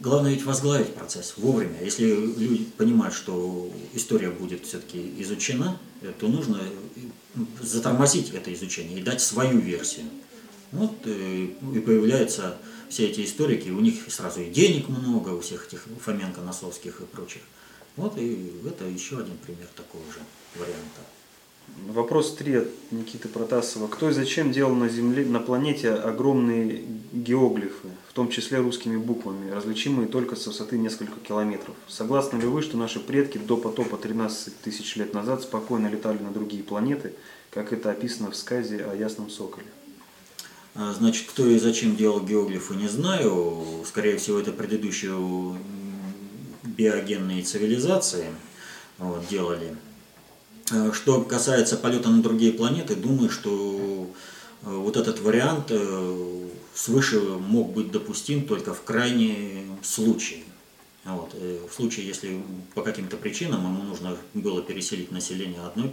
[0.00, 1.82] главное ведь возглавить процесс вовремя.
[1.82, 8.98] Если люди понимают, что история будет все-таки изучена, э, то нужно э, затормозить это изучение
[8.98, 10.06] и дать свою версию.
[10.72, 12.56] Вот и появляются
[12.88, 17.04] все эти историки, у них сразу и денег много, у всех этих Фоменко, Носовских и
[17.04, 17.42] прочих.
[17.96, 20.18] Вот и это еще один пример такого же
[20.56, 21.00] варианта.
[21.88, 23.86] Вопрос 3 от Никиты Протасова.
[23.86, 30.08] Кто и зачем делал на Земле, на планете огромные геоглифы, том числе русскими буквами, различимые
[30.08, 31.74] только с высоты нескольких километров?
[31.88, 36.30] Согласны ли вы, что наши предки до потопа 13 тысяч лет назад спокойно летали на
[36.30, 37.12] другие планеты,
[37.50, 39.66] как это описано в сказе о Ясном Соколе?
[40.76, 43.84] А, значит, кто и зачем делал геоглифы, не знаю.
[43.84, 45.14] Скорее всего, это предыдущие
[46.62, 48.26] биогенные цивилизации
[48.98, 49.76] вот, делали.
[50.72, 54.08] Э, что касается полета на другие планеты, думаю, что
[54.62, 60.44] э, вот этот вариант э, свыше мог быть допустим только в крайнем случае.
[61.04, 61.34] Вот.
[61.34, 62.42] В случае, если
[62.74, 65.92] по каким-то причинам ему нужно было переселить население одной,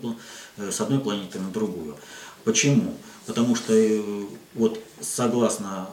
[0.57, 1.97] с одной планеты на другую.
[2.45, 2.95] Почему?
[3.25, 3.73] Потому что
[4.55, 5.89] вот согласно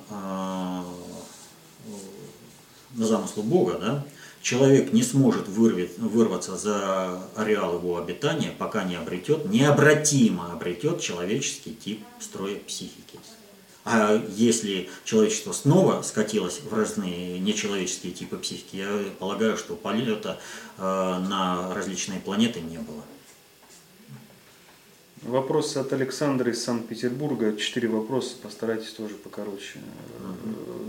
[2.95, 4.07] замыслу Бога, да,
[4.41, 11.74] человек не сможет вырвать, вырваться за ареал его обитания, пока не обретет, необратимо обретет человеческий
[11.74, 13.18] тип строя психики.
[13.91, 20.39] А если человечество снова скатилось в разные нечеловеческие типы психики, я полагаю, что полета
[20.76, 23.03] э, на различные планеты не было.
[25.22, 27.57] Вопрос от Александра из Санкт-Петербурга.
[27.57, 29.80] Четыре вопроса, постарайтесь тоже покороче.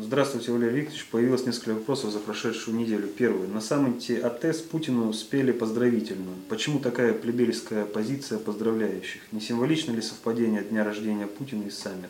[0.03, 1.05] Здравствуйте, Валерий Викторович.
[1.07, 3.07] Появилось несколько вопросов за прошедшую неделю.
[3.07, 3.47] Первый.
[3.47, 6.35] На саммите АТЭС Путину спели поздравительную.
[6.47, 9.21] Почему такая плебельская позиция поздравляющих?
[9.31, 12.09] Не символично ли совпадение дня рождения Путина и саммита?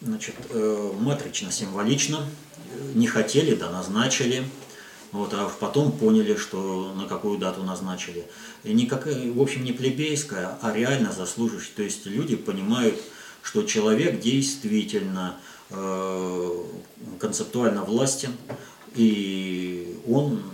[0.00, 2.26] Значит, э, матрично символично.
[2.94, 4.44] Не хотели, да назначили.
[5.12, 8.24] Вот, а потом поняли, что на какую дату назначили.
[8.64, 11.74] И никакая, в общем, не плебейская, а реально заслуживающая.
[11.76, 12.98] То есть люди понимают,
[13.42, 15.36] что человек действительно
[15.68, 16.64] э,
[17.18, 18.32] концептуально властен,
[18.94, 20.51] и он э,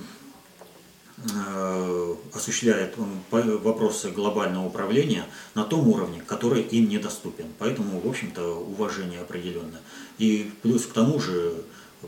[2.32, 2.94] осуществляет
[3.30, 7.46] вопросы глобального управления на том уровне, который им недоступен.
[7.58, 9.80] Поэтому, в общем-то, уважение определенное.
[10.18, 11.64] И плюс к тому же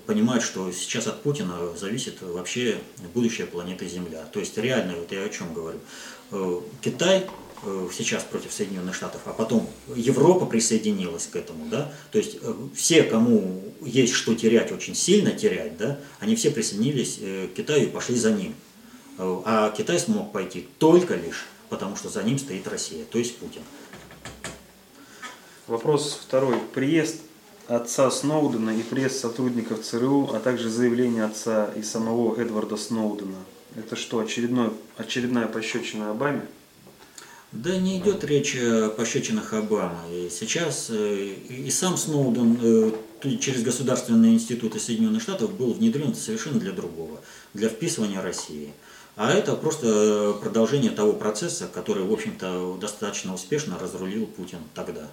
[0.06, 2.78] понимать, что сейчас от Путина зависит вообще
[3.14, 4.24] будущее планеты Земля.
[4.32, 5.80] То есть реально, вот я о чем говорю.
[6.30, 7.26] Э, Китай
[7.64, 12.54] э, сейчас против Соединенных Штатов, а потом Европа присоединилась к этому, да, то есть э,
[12.74, 17.18] все, кому есть что терять, очень сильно терять, да, они все присоединились
[17.52, 18.54] к Китаю и пошли за ним.
[19.44, 23.62] А Китай смог пойти только лишь потому, что за ним стоит Россия, то есть Путин.
[25.66, 26.56] Вопрос второй.
[26.74, 27.16] Приезд
[27.68, 33.38] отца Сноудена и пресс-сотрудников ЦРУ, а также заявление отца и самого Эдварда Сноудена.
[33.76, 36.42] Это что, очередной, очередная пощечина Обаме?
[37.52, 39.98] Да не идет речь о пощечинах Обамы.
[40.10, 42.92] И сейчас э, и сам Сноуден э,
[43.38, 47.20] через государственные институты Соединенных Штатов был внедрен совершенно для другого,
[47.54, 48.72] для вписывания России.
[49.22, 55.08] А это просто продолжение того процесса, который, в общем-то, достаточно успешно разрулил Путин тогда.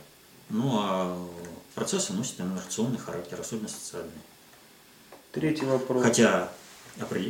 [0.49, 1.17] Ну а
[1.75, 4.21] процессы носят инновационный характер, особенно социальный.
[5.33, 6.03] Третий вопрос.
[6.03, 6.49] Хотя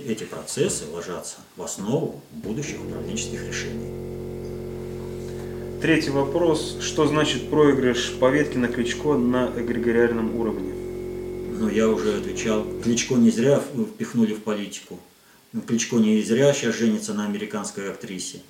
[0.05, 3.91] эти процессы ложатся в основу будущих управленческих решений.
[5.81, 6.77] Третий вопрос.
[6.79, 10.75] Что значит проигрыш Поветки на Кличко на эгрегориальном уровне?
[11.59, 12.67] Ну, я уже отвечал.
[12.83, 14.99] Кличко не зря впихнули в политику.
[15.65, 18.41] Кличко не зря сейчас женится на американской актрисе.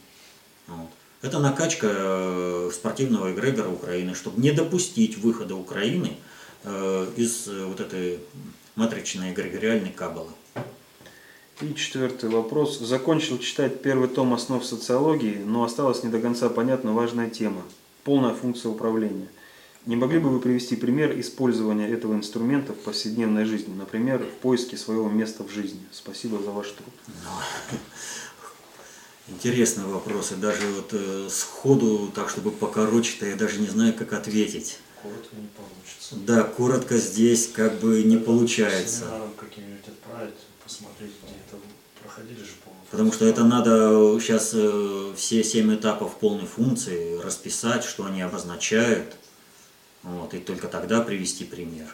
[0.68, 0.89] Вот.
[1.22, 6.18] Это накачка э, спортивного эгрегора Украины, чтобы не допустить выхода Украины
[6.64, 8.20] э, из э, вот этой
[8.76, 10.32] матричной эгрегориальной кабалы.
[11.62, 12.80] И четвертый вопрос.
[12.80, 17.64] Закончил читать первый том основ социологии, но осталась не до конца понятна важная тема–
[18.08, 19.28] полная функция управления.
[19.88, 24.76] Не могли бы вы привести пример использования этого инструмента в повседневной жизни, например, в поиске
[24.76, 25.80] своего места в жизни?
[25.94, 26.94] Спасибо за ваш труд.
[27.08, 27.78] Ну,
[29.30, 30.36] Интересные вопросы.
[30.36, 34.80] Даже вот э, сходу, так чтобы покороче-то, я даже не знаю, как ответить.
[35.02, 36.16] Коротко не получится.
[36.26, 39.06] Да, коротко здесь как бы не получается.
[39.40, 40.36] каким-нибудь отправить,
[40.66, 41.58] посмотреть, где это
[42.02, 47.86] проходили же полную Потому что это надо сейчас э, все семь этапов полной функции расписать,
[47.86, 49.16] что они обозначают,
[50.04, 51.93] вот, и только тогда привести пример.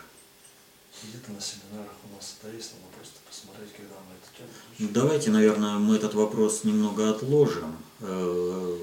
[1.04, 4.49] Где-то на семинарах у нас это есть, надо просто посмотреть, когда мы это тему
[4.80, 7.76] ну, Давайте, наверное, мы этот вопрос немного отложим.
[7.99, 8.78] Э,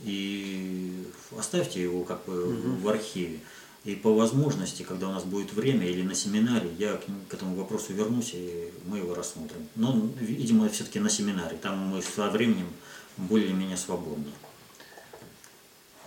[0.00, 1.06] и
[1.36, 2.82] оставьте его как бы угу.
[2.82, 3.40] в архиве.
[3.84, 7.56] И по возможности, когда у нас будет время или на семинаре, я к, к этому
[7.56, 9.68] вопросу вернусь, и мы его рассмотрим.
[9.74, 11.56] Но, видимо, все-таки на семинаре.
[11.56, 12.68] Там мы со временем
[13.16, 14.30] более-менее свободны.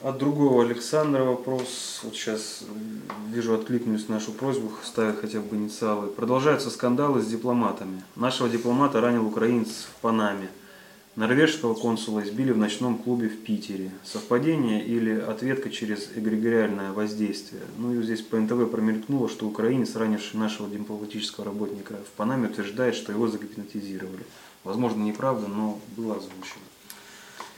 [0.04, 2.02] От другого Александра вопрос.
[2.04, 2.64] Вот сейчас
[3.32, 6.08] вижу, откликнусь на нашу просьбу, ставя хотя бы инициалы.
[6.08, 8.04] Продолжаются скандалы с дипломатами.
[8.18, 10.50] Нашего дипломата ранил украинец в Панаме.
[11.16, 13.92] Норвежского консула избили в ночном клубе в Питере.
[14.04, 17.62] Совпадение или ответка через эгрегориальное воздействие?
[17.78, 22.96] Ну и здесь по НТВ промелькнуло, что украинец, ранивший нашего дипломатического работника в Панаме, утверждает,
[22.96, 24.26] что его загипнотизировали.
[24.66, 26.66] Возможно, неправда, но было озвучено.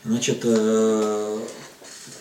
[0.04, 1.40] Значит, э,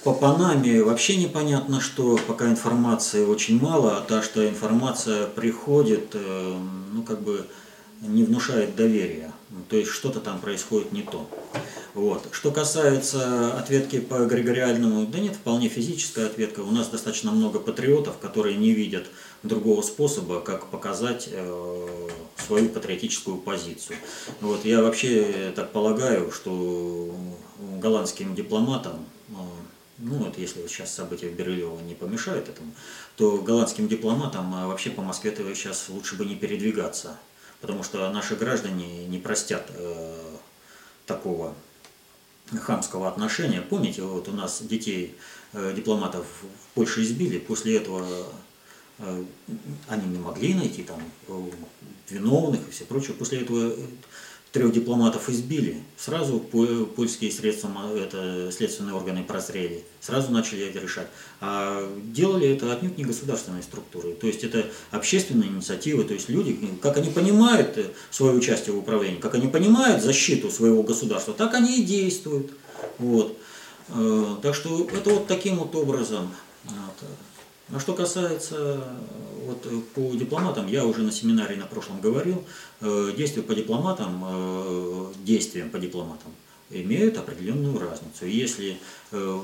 [0.05, 6.57] по Панаме вообще непонятно что, пока информации очень мало, а та, что информация приходит, э,
[6.93, 7.47] ну как бы
[8.03, 9.33] не внушает доверия.
[9.71, 11.27] То есть что-то там происходит не то.
[11.95, 12.29] Вот.
[12.33, 16.61] Что касается ответки по эгрегориальному, да нет, вполне физическая ответка.
[16.61, 19.07] У нас достаточно много патриотов, которые не видят
[19.43, 21.89] другого способа, как показать э,
[22.47, 23.97] свою патриотическую позицию.
[24.43, 24.67] Вот.
[24.67, 27.15] Я вообще так полагаю, что
[27.81, 29.33] голландским дипломатам э,
[29.99, 32.73] ну вот если сейчас события в Бирюлево не помешают этому,
[33.17, 37.19] то голландским дипломатам а вообще по Москве -то сейчас лучше бы не передвигаться,
[37.61, 40.37] потому что наши граждане не простят э,
[41.07, 41.55] такого
[42.53, 43.61] хамского отношения.
[43.63, 45.17] Помните, вот у нас детей
[45.53, 48.07] э, дипломатов в Польше избили, после этого
[48.99, 49.25] э,
[49.89, 51.51] они не могли найти там э,
[52.11, 53.15] виновных и все прочее.
[53.15, 53.75] После этого
[54.55, 61.09] трех дипломатов избили, сразу польские средства, это, следственные органы прозрели, сразу начали это решать.
[61.41, 66.57] А делали это отнюдь не государственные структуры, то есть это общественные инициативы, то есть люди,
[66.81, 67.77] как они понимают
[68.13, 72.53] свое участие в управлении, как они понимают защиту своего государства, так они и действуют.
[72.99, 73.37] Вот.
[73.89, 76.33] Э, так что это вот таким вот образом.
[76.63, 77.09] Вот.
[77.73, 78.85] А что касается
[79.47, 82.45] вот, по дипломатам, я уже на семинаре на прошлом говорил,
[82.81, 86.33] э, действия по дипломатам, э, действиям по дипломатам
[86.71, 88.27] имеют определенную разницу.
[88.27, 88.79] Если
[89.13, 89.41] э,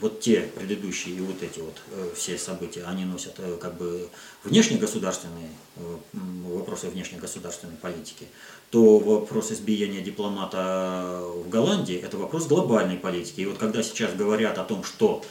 [0.00, 4.08] вот те предыдущие и вот эти вот э, все события, они носят э, как бы
[4.44, 5.96] внешнегосударственные э,
[6.44, 8.26] вопросы внешнегосударственной политики,
[8.70, 13.40] то вопрос избиения дипломата в Голландии– это вопрос глобальной политики.
[13.40, 15.26] И вот когда сейчас говорят о том, что э,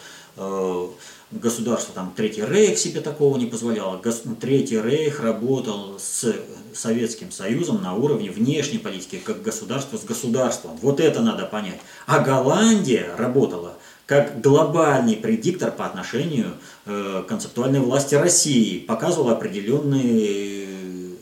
[1.31, 4.01] государство, там, Третий Рейх себе такого не позволяло,
[4.39, 6.35] Третий Рейх работал с
[6.73, 10.77] Советским Союзом на уровне внешней политики, как государство с государством.
[10.81, 11.79] Вот это надо понять.
[12.05, 16.53] А Голландия работала как глобальный предиктор по отношению
[16.85, 21.15] э, концептуальной власти России, показывала определенные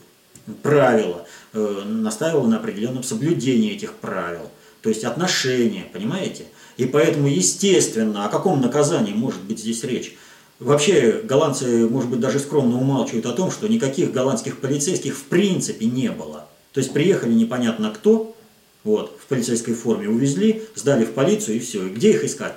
[0.62, 4.50] правила, э, настаивала на определенном соблюдении этих правил.
[4.82, 6.44] То есть отношения, понимаете?
[6.76, 10.16] И поэтому, естественно, о каком наказании может быть здесь речь?
[10.58, 15.86] Вообще, голландцы, может быть, даже скромно умалчивают о том, что никаких голландских полицейских в принципе
[15.86, 16.48] не было.
[16.72, 18.36] То есть приехали непонятно кто,
[18.82, 21.86] вот, в полицейской форме увезли, сдали в полицию и все.
[21.86, 22.54] И где их искать?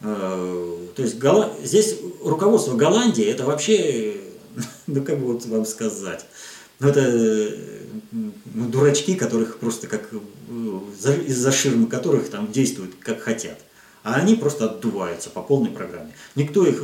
[0.00, 1.16] Э, то есть
[1.64, 4.16] здесь руководство Голландии это вообще,
[4.86, 6.24] ну как бы вот вам сказать,
[6.80, 7.56] ну это
[8.10, 8.32] ну,
[8.68, 10.16] дурачки, которых просто как э,
[11.26, 13.58] из-за ширмы которых там действуют как хотят.
[14.02, 16.14] А они просто отдуваются по полной программе.
[16.34, 16.82] Никто их...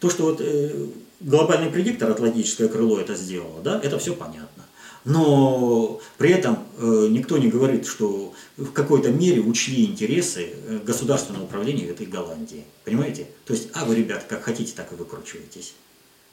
[0.00, 0.86] То, что вот э,
[1.20, 4.64] глобальный предиктор, атлантическое крыло это сделало, да, это все понятно.
[5.04, 10.50] Но при этом э, никто не говорит, что в какой-то мере учли интересы
[10.84, 12.64] государственного управления этой Голландии.
[12.84, 13.28] Понимаете?
[13.46, 15.74] То есть, а вы, ребята, как хотите, так и выкручиваетесь.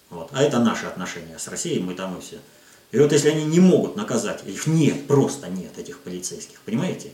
[0.10, 0.30] Вот.
[0.34, 2.38] А это наши отношения с Россией, мы там и все.
[2.92, 7.12] И вот если они не могут наказать, их нет, просто нет этих полицейских, понимаете?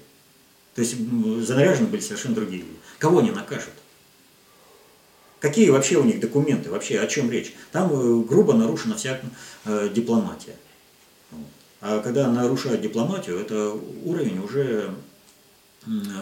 [0.75, 0.95] То есть
[1.45, 2.77] занаряжены были совершенно другие люди.
[2.99, 3.73] Кого они накажут?
[5.39, 6.69] Какие вообще у них документы?
[6.69, 7.53] Вообще о чем речь?
[7.71, 9.19] Там э, грубо нарушена вся
[9.65, 10.55] э, дипломатия.
[11.81, 13.71] А когда нарушают дипломатию, это
[14.05, 14.93] уровень уже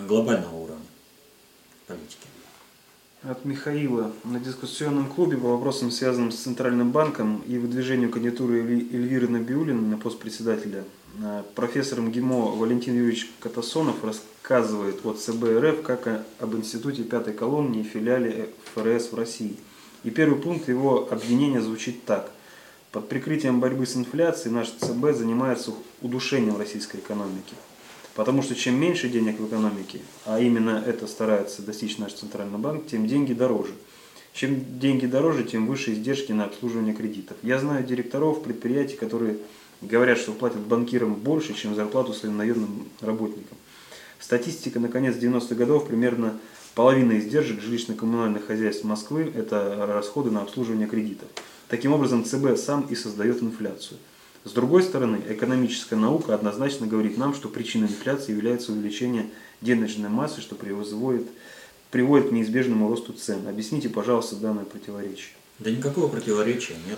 [0.08, 0.86] глобального уровня
[1.86, 2.28] политики.
[3.24, 4.14] От Михаила.
[4.24, 9.98] На дискуссионном клубе по вопросам, связанным с Центральным банком и выдвижению кандидатуры Эльвиры Набиулина на
[9.98, 10.86] пост председателя,
[11.22, 17.82] э, профессор МГИМО Валентин Юрьевич Катасонов рассказывает от ЦБ РФ как об институте пятой колонии
[17.82, 19.58] и филиале ФРС в России.
[20.06, 22.32] И первый пункт его обвинения звучит так.
[22.94, 27.54] Под прикрытием борьбы с инфляцией наш ЦБ занимается удушением российской экономики.
[28.16, 32.88] Потому что чем меньше денег в экономике, а именно это старается достичь наш Центральный банк,
[32.88, 33.74] тем деньги дороже.
[34.34, 37.38] Чем деньги дороже, тем выше издержки на обслуживание кредитов.
[37.41, 39.38] Я знаю директоров предприятий, которые
[39.82, 43.57] говорят, что платят банкирам больше, чем зарплату своим наемным работникам.
[44.20, 46.38] Статистика на конец 90-х годов примерно
[46.76, 51.28] половина издержек жилищно-коммунальных хозяйств Москвы– это расходы на обслуживание кредитов.
[51.68, 53.99] Таким образом, ЦБ сам и создает инфляцию.
[54.50, 59.30] С другой стороны, экономическая наука однозначно говорит нам, что причиной инфляции является увеличение
[59.62, 61.28] денежной массы, что приводит,
[61.91, 63.47] приводит к неизбежному росту цен.
[63.47, 65.36] Объясните, пожалуйста, данное противоречие.
[65.60, 66.97] Да никакого противоречия нет.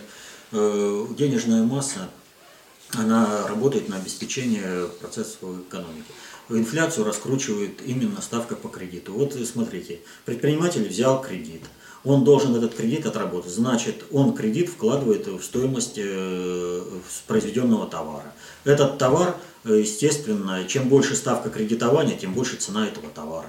[0.54, 2.10] Э, денежная масса,
[2.94, 6.06] она работает на обеспечение процессов экономики.
[6.48, 9.12] Инфляцию раскручивает именно ставка по кредиту.
[9.12, 11.64] Вот смотрите, предприниматель взял кредит–
[12.04, 13.52] он должен этот кредит отработать.
[13.52, 16.82] Значит, он кредит вкладывает в стоимость э,
[17.28, 18.34] произведенного товара.
[18.64, 23.48] Этот товар, э, естественно, чем больше ставка кредитования, тем больше цена этого товара.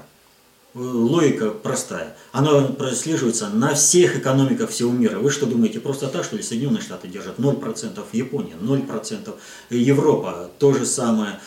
[0.74, 2.14] Э, логика простая.
[2.32, 5.18] Она прослеживается на всех экономиках всего мира.
[5.18, 9.34] Вы что думаете, просто так, что ли, Соединенные Штаты держат 0%, Япония 0%,
[9.70, 11.40] Европа то же самое,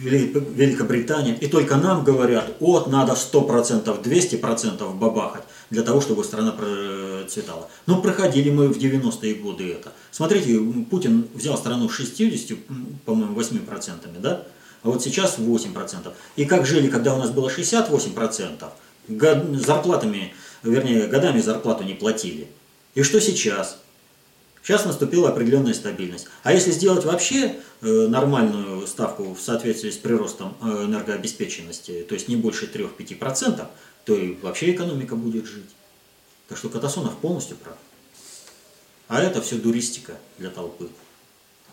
[0.00, 1.34] Великобритания.
[1.34, 7.68] И только нам говорят, вот надо 100%, 200% бабахать для того, чтобы страна процветала.
[7.86, 9.92] Но проходили мы в 90-е годы это.
[10.10, 10.58] Смотрите,
[10.90, 12.58] Путин взял страну с 60,
[13.04, 14.46] по-моему, 8%, да?
[14.82, 16.12] А вот сейчас 8%.
[16.36, 18.64] И как жили, когда у нас было 68%,
[19.08, 20.32] год, зарплатами,
[20.62, 22.48] вернее, годами зарплату не платили.
[22.94, 23.78] И что сейчас?
[24.62, 26.28] Сейчас наступила определенная стабильность.
[26.42, 32.28] А если сделать вообще э, нормальную ставку в соответствии с приростом э, энергообеспеченности, то есть
[32.28, 33.66] не больше 3-5%,
[34.04, 35.70] то и вообще экономика будет жить.
[36.48, 37.76] Так что Катасонов полностью прав.
[39.08, 40.88] А это все дуристика для толпы.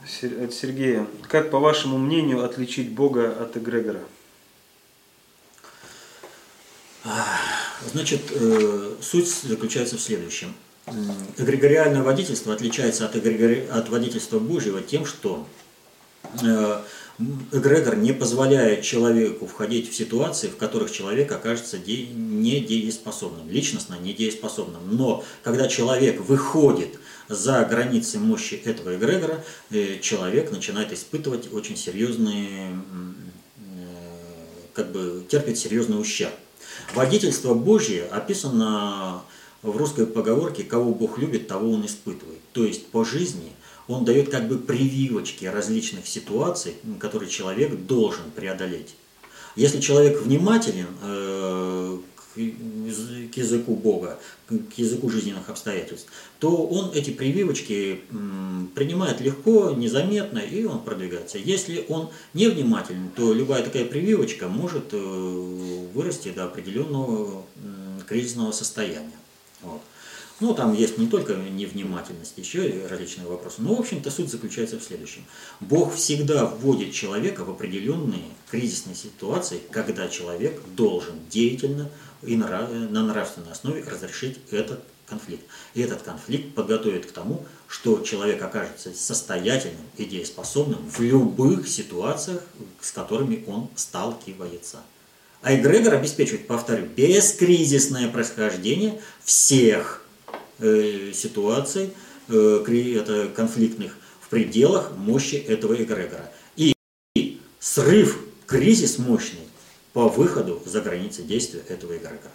[0.03, 1.07] От Сергея.
[1.27, 4.03] Как, по вашему мнению, отличить Бога от эгрегора?
[7.91, 10.53] Значит, э, суть заключается в следующем.
[11.38, 13.68] Эгрегориальное водительство отличается от, эгрегори...
[13.69, 15.45] от водительства Божьего тем, что
[16.41, 16.81] э,
[17.51, 24.95] эгрегор не позволяет человеку входить в ситуации, в которых человек окажется де- недееспособным, личностно недееспособным.
[24.95, 26.97] Но когда человек выходит
[27.27, 33.84] за границы мощи этого эгрегора, э, человек начинает испытывать очень серьезные э,
[34.73, 36.34] как бы терпит серьезный ущерб.
[36.93, 39.23] Водительство Божье описано
[39.63, 42.39] в русской поговорке «кого Бог любит, того он испытывает».
[42.53, 43.51] То есть по жизни
[43.88, 48.95] он дает как бы прививочки различных ситуаций, которые человек должен преодолеть.
[49.55, 51.97] Если человек внимателен э,
[52.35, 56.07] к языку Бога, к языку жизненных обстоятельств,
[56.39, 58.01] то он эти прививочки
[58.75, 61.39] принимает легко, незаметно, и он продвигается.
[61.39, 64.97] Если он невнимательный, то любая такая прививочка может э,
[65.93, 67.43] вырасти до определенного
[68.07, 69.17] кризисного состояния.
[69.61, 69.81] Вот.
[70.39, 73.55] Ну, там есть не только невнимательность, еще и различные вопросы.
[73.59, 75.25] Но, в общем-то, суть заключается в следующем.
[75.59, 81.89] Бог всегда вводит человека в определенные кризисные ситуации, когда человек должен деятельно
[82.21, 85.43] и на нравственной основе разрешить этот конфликт.
[85.73, 92.43] И этот конфликт подготовит к тому, что человек окажется состоятельным и дееспособным в любых ситуациях,
[92.79, 94.81] с которыми он сталкивается.
[95.41, 100.03] А эгрегор обеспечивает, повторю, бескризисное происхождение всех
[100.59, 101.93] Э, ситуаций,
[102.30, 102.64] э,
[102.95, 106.31] это конфликтных, в пределах мощи этого эгрегора.
[106.55, 106.73] И
[107.59, 109.47] срыв, кризис мощный
[109.93, 112.31] по выходу за границы действия этого эгрегора.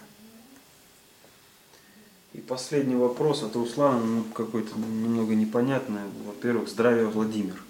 [2.31, 5.99] И последний вопрос от Руслана, ну, какой-то немного непонятный.
[6.25, 7.61] Во-первых, здравия Владимир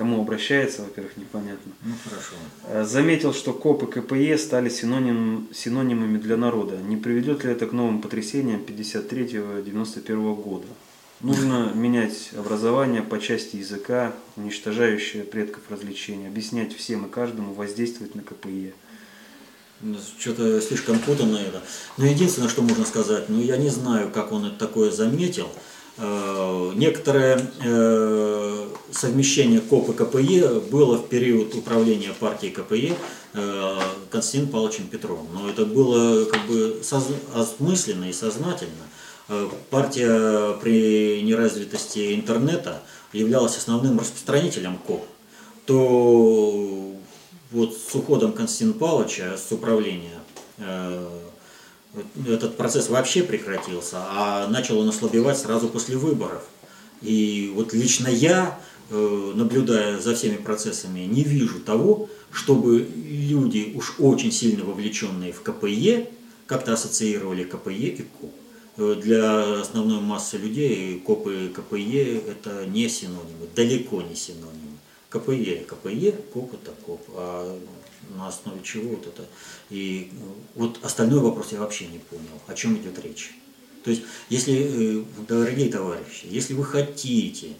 [0.00, 1.72] кому обращается, во-первых, непонятно.
[1.84, 2.32] Ну, хорошо.
[2.64, 6.78] Э, заметил, что КОП и КПЕ стали синоним, синонимами для народа.
[6.78, 10.66] Не приведет ли это к новым потрясениям 53-91 года?
[11.20, 18.22] Нужно менять образование по части языка, уничтожающее предков развлечения, объяснять всем и каждому, воздействовать на
[18.22, 18.72] КПЕ.
[20.18, 21.62] Что-то слишком путано это.
[21.98, 25.50] Но единственное, что можно сказать, ну я не знаю, как он это такое заметил.
[26.02, 32.96] Э, некоторое э, совмещение КОП и КПЕ было в период управления партией КПЕ
[33.34, 33.78] э,
[34.08, 35.26] Константином Павловичем Петровым.
[35.34, 36.80] Но это было как бы
[37.34, 38.84] осмысленно и сознательно.
[39.68, 42.82] Партия при неразвитости интернета
[43.12, 45.06] являлась основным распространителем КОП.
[45.66, 46.94] То
[47.52, 50.18] вот с уходом Константина Павловича с управления
[52.26, 56.44] этот процесс вообще прекратился, а начал он ослабевать сразу после выборов.
[57.02, 58.60] И вот лично я,
[58.90, 65.42] э, наблюдая за всеми процессами, не вижу того, чтобы люди, уж очень сильно вовлеченные в
[65.42, 66.10] КПЕ,
[66.46, 68.34] как-то ассоциировали КПЕ и КОП.
[68.76, 74.78] Э, для основной массы людей КОП и КПЕ это не синонимы, далеко не синонимы.
[75.08, 77.00] КПЕ, КПЕ, КОП это КОП.
[77.14, 77.58] А
[78.16, 79.24] на основе чего вот это.
[79.70, 80.12] И
[80.54, 83.34] вот остальной вопрос я вообще не понял, о чем идет речь.
[83.84, 87.54] То есть, если, э, дорогие товарищи, если вы хотите,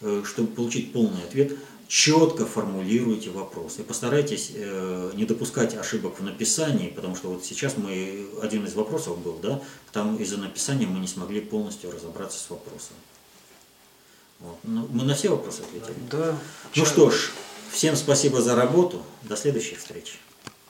[0.00, 1.52] э, чтобы получить полный ответ,
[1.88, 7.76] четко формулируйте вопрос и постарайтесь э, не допускать ошибок в написании, потому что вот сейчас
[7.76, 9.60] мы, один из вопросов был, да,
[9.92, 12.96] там из-за написания мы не смогли полностью разобраться с вопросом.
[14.40, 14.58] Вот.
[14.64, 15.94] Ну, мы на все вопросы ответили?
[16.10, 16.38] Да.
[16.74, 17.30] Ну что ж,
[17.70, 19.02] Всем спасибо за работу.
[19.22, 20.18] До следующих встреч.